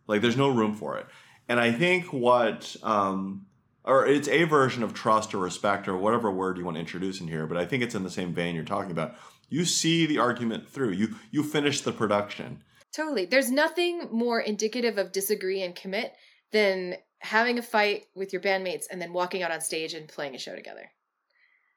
Like 0.06 0.20
there's 0.20 0.36
no 0.36 0.48
room 0.48 0.74
for 0.74 0.96
it. 0.98 1.06
And 1.48 1.60
I 1.60 1.72
think 1.72 2.12
what 2.12 2.74
um 2.82 3.46
or 3.84 4.06
it's 4.06 4.28
a 4.28 4.44
version 4.44 4.82
of 4.82 4.94
trust 4.94 5.34
or 5.34 5.38
respect 5.38 5.86
or 5.86 5.96
whatever 5.96 6.30
word 6.30 6.56
you 6.56 6.64
want 6.64 6.76
to 6.76 6.80
introduce 6.80 7.20
in 7.20 7.28
here, 7.28 7.46
but 7.46 7.58
I 7.58 7.66
think 7.66 7.82
it's 7.82 7.94
in 7.94 8.02
the 8.02 8.10
same 8.10 8.32
vein 8.32 8.54
you're 8.54 8.64
talking 8.64 8.90
about. 8.90 9.14
You 9.48 9.64
see 9.64 10.06
the 10.06 10.18
argument 10.18 10.68
through. 10.68 10.92
You 10.92 11.16
you 11.30 11.42
finish 11.42 11.82
the 11.82 11.92
production. 11.92 12.62
Totally. 12.92 13.26
There's 13.26 13.50
nothing 13.50 14.08
more 14.10 14.40
indicative 14.40 14.98
of 14.98 15.12
disagree 15.12 15.62
and 15.62 15.74
commit 15.74 16.14
than 16.52 16.96
having 17.18 17.58
a 17.58 17.62
fight 17.62 18.06
with 18.14 18.32
your 18.32 18.40
bandmates 18.40 18.84
and 18.90 19.00
then 19.00 19.12
walking 19.12 19.42
out 19.42 19.50
on 19.50 19.60
stage 19.60 19.94
and 19.94 20.08
playing 20.08 20.34
a 20.34 20.38
show 20.38 20.54
together. 20.54 20.90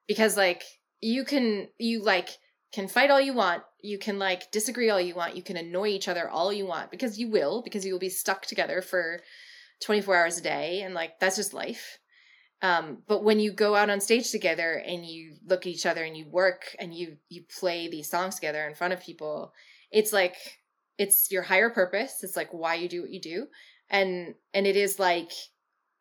Because 0.08 0.38
like 0.38 0.64
you 1.02 1.26
can 1.26 1.68
you 1.78 2.04
like 2.04 2.30
can 2.72 2.88
fight 2.88 3.12
all 3.12 3.22
you 3.22 3.34
want, 3.34 3.64
you 3.82 3.98
can 3.98 4.20
like 4.20 4.52
disagree 4.52 4.90
all 4.90 5.00
you 5.00 5.16
want, 5.16 5.36
you 5.36 5.42
can 5.42 5.58
annoy 5.58 5.88
each 5.88 6.08
other 6.08 6.30
all 6.30 6.54
you 6.54 6.66
want 6.66 6.92
because 6.92 7.18
you 7.18 7.30
will 7.30 7.62
because 7.62 7.86
you 7.86 7.92
will 7.92 8.00
be 8.00 8.10
stuck 8.10 8.46
together 8.46 8.82
for 8.82 9.22
24 9.82 10.16
hours 10.16 10.38
a 10.38 10.42
day 10.42 10.82
and 10.82 10.94
like 10.94 11.20
that's 11.20 11.36
just 11.36 11.54
life. 11.54 12.00
Um, 12.62 13.04
but 13.08 13.24
when 13.24 13.40
you 13.40 13.52
go 13.52 13.76
out 13.76 13.90
on 13.90 14.02
stage 14.02 14.32
together 14.32 14.74
and 14.74 15.06
you 15.06 15.36
look 15.46 15.62
at 15.62 15.72
each 15.72 15.86
other 15.86 16.04
and 16.04 16.18
you 16.18 16.26
work 16.28 16.76
and 16.80 16.94
you 16.94 17.18
you 17.30 17.44
play 17.60 17.88
these 17.88 18.10
songs 18.10 18.36
together 18.36 18.68
in 18.68 18.74
front 18.74 18.94
of 18.94 19.02
people, 19.02 19.54
it's 19.92 20.12
like 20.12 20.36
it's 20.98 21.32
your 21.32 21.44
higher 21.44 21.70
purpose. 21.70 22.24
It's 22.24 22.36
like 22.36 22.52
why 22.52 22.76
you 22.76 22.90
do 22.90 23.02
what 23.02 23.12
you 23.12 23.22
do. 23.22 23.48
And 23.90 24.34
and 24.54 24.66
it 24.66 24.76
is 24.76 25.00
like 25.00 25.32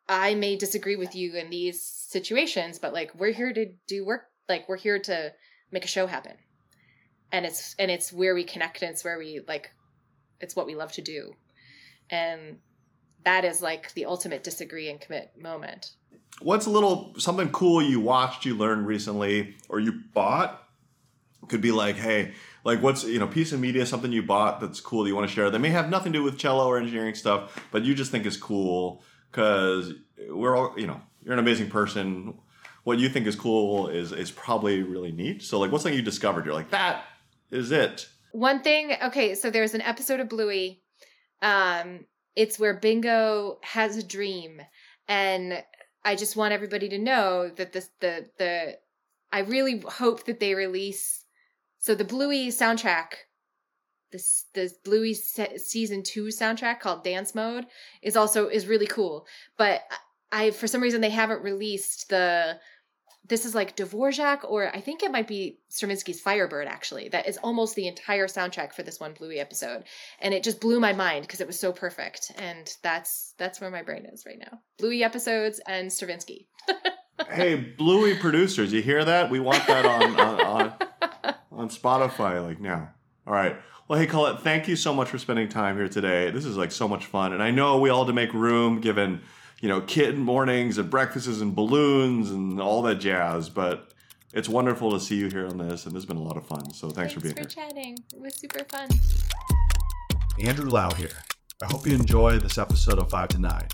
i 0.09 0.33
may 0.33 0.55
disagree 0.55 0.95
with 0.95 1.15
you 1.15 1.35
in 1.35 1.49
these 1.49 1.81
situations 1.81 2.79
but 2.79 2.93
like 2.93 3.13
we're 3.13 3.33
here 3.33 3.53
to 3.53 3.67
do 3.87 4.05
work. 4.05 4.23
Like 4.49 4.67
we're 4.67 4.77
here 4.77 4.99
to 4.99 5.31
make 5.71 5.85
a 5.85 5.89
show 5.89 6.07
happen. 6.07 6.33
And 7.31 7.45
it's 7.45 7.75
and 7.77 7.91
it's 7.91 8.11
where 8.11 8.33
we 8.33 8.43
connect 8.43 8.81
and 8.81 8.91
it's 8.91 9.03
where 9.03 9.19
we 9.19 9.41
like 9.47 9.69
it's 10.39 10.55
what 10.55 10.65
we 10.65 10.75
love 10.75 10.91
to 10.93 11.01
do. 11.01 11.33
And 12.09 12.57
that 13.27 13.45
is 13.45 13.61
like 13.61 13.93
the 13.93 14.05
ultimate 14.05 14.43
disagree 14.43 14.89
and 14.89 14.99
commit 15.01 15.31
moment 15.39 15.91
What's 16.41 16.67
a 16.67 16.69
little 16.69 17.15
something 17.17 17.49
cool 17.49 17.81
you 17.81 17.99
watched, 17.99 18.45
you 18.45 18.55
learned 18.55 18.85
recently, 18.85 19.55
or 19.69 19.79
you 19.79 20.01
bought? 20.13 20.63
Could 21.47 21.61
be 21.61 21.71
like, 21.71 21.95
hey, 21.95 22.33
like 22.63 22.83
what's 22.83 23.05
you 23.05 23.19
know, 23.19 23.27
piece 23.27 23.53
of 23.53 23.59
media, 23.59 23.85
something 23.85 24.11
you 24.11 24.21
bought 24.21 24.59
that's 24.59 24.79
cool 24.79 25.03
that 25.03 25.09
you 25.09 25.15
want 25.15 25.27
to 25.27 25.33
share. 25.33 25.49
That 25.49 25.59
may 25.59 25.69
have 25.69 25.89
nothing 25.89 26.13
to 26.13 26.19
do 26.19 26.23
with 26.23 26.37
cello 26.37 26.67
or 26.67 26.77
engineering 26.77 27.15
stuff, 27.15 27.65
but 27.71 27.83
you 27.83 27.95
just 27.95 28.11
think 28.11 28.25
is 28.25 28.37
cool 28.37 29.01
because 29.31 29.93
we're 30.29 30.55
all, 30.55 30.73
you 30.77 30.85
know, 30.85 31.01
you're 31.23 31.33
an 31.33 31.39
amazing 31.39 31.69
person. 31.69 32.37
What 32.83 32.99
you 32.99 33.09
think 33.09 33.25
is 33.25 33.35
cool 33.35 33.87
is 33.87 34.11
is 34.11 34.29
probably 34.29 34.83
really 34.83 35.11
neat. 35.11 35.41
So 35.41 35.59
like, 35.59 35.71
what's 35.71 35.83
something 35.83 35.97
you 35.97 36.05
discovered? 36.05 36.45
You're 36.45 36.53
like, 36.53 36.69
that 36.69 37.05
is 37.49 37.71
it. 37.71 38.09
One 38.31 38.61
thing, 38.61 38.93
okay, 39.01 39.33
so 39.33 39.49
there's 39.49 39.73
an 39.73 39.81
episode 39.81 40.19
of 40.19 40.29
Bluey. 40.29 40.83
Um, 41.41 42.05
it's 42.37 42.59
where 42.59 42.75
Bingo 42.75 43.57
has 43.63 43.97
a 43.97 44.03
dream, 44.03 44.61
and 45.07 45.63
I 46.05 46.15
just 46.15 46.35
want 46.35 46.53
everybody 46.53 46.87
to 46.89 46.99
know 46.99 47.49
that 47.57 47.73
this 47.73 47.89
the 47.99 48.29
the 48.37 48.77
I 49.33 49.39
really 49.39 49.79
hope 49.79 50.25
that 50.25 50.39
they 50.39 50.53
release 50.53 51.25
So 51.79 51.95
the 51.95 52.03
Bluey 52.05 52.49
soundtrack, 52.49 53.07
this 54.11 54.45
this 54.53 54.73
Bluey 54.73 55.15
se- 55.15 55.57
season 55.57 56.03
two 56.03 56.25
soundtrack 56.25 56.79
called 56.79 57.03
Dance 57.03 57.33
Mode 57.33 57.65
is 58.03 58.15
also 58.15 58.47
is 58.47 58.67
really 58.67 58.87
cool. 58.87 59.25
But 59.57 59.81
I 60.31 60.51
for 60.51 60.67
some 60.67 60.81
reason 60.81 61.01
they 61.01 61.09
haven't 61.09 61.43
released 61.43 62.09
the. 62.09 62.59
This 63.27 63.45
is 63.45 63.53
like 63.53 63.75
Dvorak, 63.75 64.49
or 64.49 64.73
I 64.75 64.79
think 64.79 65.03
it 65.03 65.11
might 65.11 65.27
be 65.27 65.59
Stravinsky's 65.69 66.21
Firebird. 66.21 66.67
Actually, 66.67 67.09
that 67.09 67.27
is 67.27 67.37
almost 67.37 67.75
the 67.75 67.87
entire 67.87 68.27
soundtrack 68.27 68.73
for 68.73 68.83
this 68.83 68.99
one 68.99 69.13
Bluey 69.13 69.39
episode, 69.39 69.83
and 70.19 70.33
it 70.33 70.43
just 70.43 70.61
blew 70.61 70.79
my 70.79 70.93
mind 70.93 71.23
because 71.23 71.41
it 71.41 71.47
was 71.47 71.59
so 71.59 71.71
perfect. 71.71 72.31
And 72.37 72.73
that's 72.83 73.33
that's 73.37 73.59
where 73.59 73.71
my 73.71 73.83
brain 73.83 74.05
is 74.05 74.25
right 74.25 74.39
now. 74.39 74.59
Bluey 74.77 75.03
episodes 75.03 75.59
and 75.67 75.91
Stravinsky. 75.91 76.47
hey, 77.29 77.55
Bluey 77.55 78.15
producers, 78.15 78.71
you 78.71 78.81
hear 78.81 79.03
that? 79.03 79.29
We 79.29 79.39
want 79.39 79.65
that 79.67 79.85
on 79.85 80.19
on, 80.19 80.41
on, 80.41 80.73
on 81.51 81.69
Spotify 81.69 82.45
like 82.45 82.61
now. 82.61 82.91
All 83.25 83.33
right. 83.33 83.57
Well, 83.87 83.99
hey, 83.99 84.05
Colette, 84.05 84.41
thank 84.41 84.67
you 84.67 84.75
so 84.75 84.93
much 84.93 85.07
for 85.09 85.17
spending 85.17 85.47
time 85.47 85.77
here 85.77 85.87
today. 85.87 86.29
This 86.29 86.43
is 86.43 86.57
like 86.57 86.71
so 86.71 86.87
much 86.87 87.05
fun, 87.05 87.33
and 87.33 87.41
I 87.41 87.51
know 87.51 87.79
we 87.79 87.89
all 87.89 88.03
had 88.03 88.07
to 88.07 88.13
make 88.13 88.33
room 88.33 88.81
given 88.81 89.21
you 89.61 89.67
know 89.67 89.81
kid 89.81 90.17
mornings 90.17 90.77
and 90.77 90.89
breakfasts 90.89 91.41
and 91.41 91.55
balloons 91.55 92.31
and 92.31 92.59
all 92.61 92.81
that 92.83 92.95
jazz, 92.95 93.49
but. 93.49 93.91
It's 94.33 94.49
wonderful 94.49 94.91
to 94.91 94.99
see 94.99 95.15
you 95.15 95.29
here 95.29 95.47
on 95.47 95.57
this, 95.57 95.85
and 95.85 95.95
this 95.95 96.03
has 96.03 96.05
been 96.05 96.17
a 96.17 96.21
lot 96.21 96.35
of 96.35 96.45
fun. 96.45 96.71
So 96.73 96.89
thanks, 96.89 97.13
for 97.13 97.21
being 97.21 97.33
here. 97.33 97.49
Super 97.49 97.61
chatting. 97.61 97.97
It 98.13 98.19
was 98.19 98.35
super 98.35 98.63
fun. 98.65 98.89
Andrew 100.39 100.69
Lau 100.69 100.91
here. 100.91 101.23
I 101.63 101.65
hope 101.65 101.87
you 101.87 101.95
enjoy 101.95 102.37
this 102.37 102.57
episode 102.59 102.99
of 102.99 103.09
5 103.09 103.29
to 103.29 103.39
9. 103.39 103.67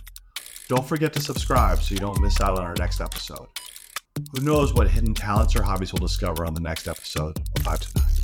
Don't 0.69 0.87
forget 0.87 1.11
to 1.13 1.19
subscribe 1.19 1.79
so 1.79 1.93
you 1.93 1.99
don't 1.99 2.21
miss 2.21 2.39
out 2.39 2.57
on 2.57 2.63
our 2.63 2.75
next 2.75 3.01
episode. 3.01 3.47
Who 4.31 4.41
knows 4.41 4.73
what 4.73 4.87
hidden 4.87 5.13
talents 5.13 5.55
or 5.55 5.63
hobbies 5.63 5.91
we'll 5.91 6.07
discover 6.07 6.45
on 6.45 6.53
the 6.53 6.61
next 6.61 6.87
episode 6.87 7.37
of 7.57 7.63
5 7.63 7.79
to 7.79 7.99
9. 7.99 8.22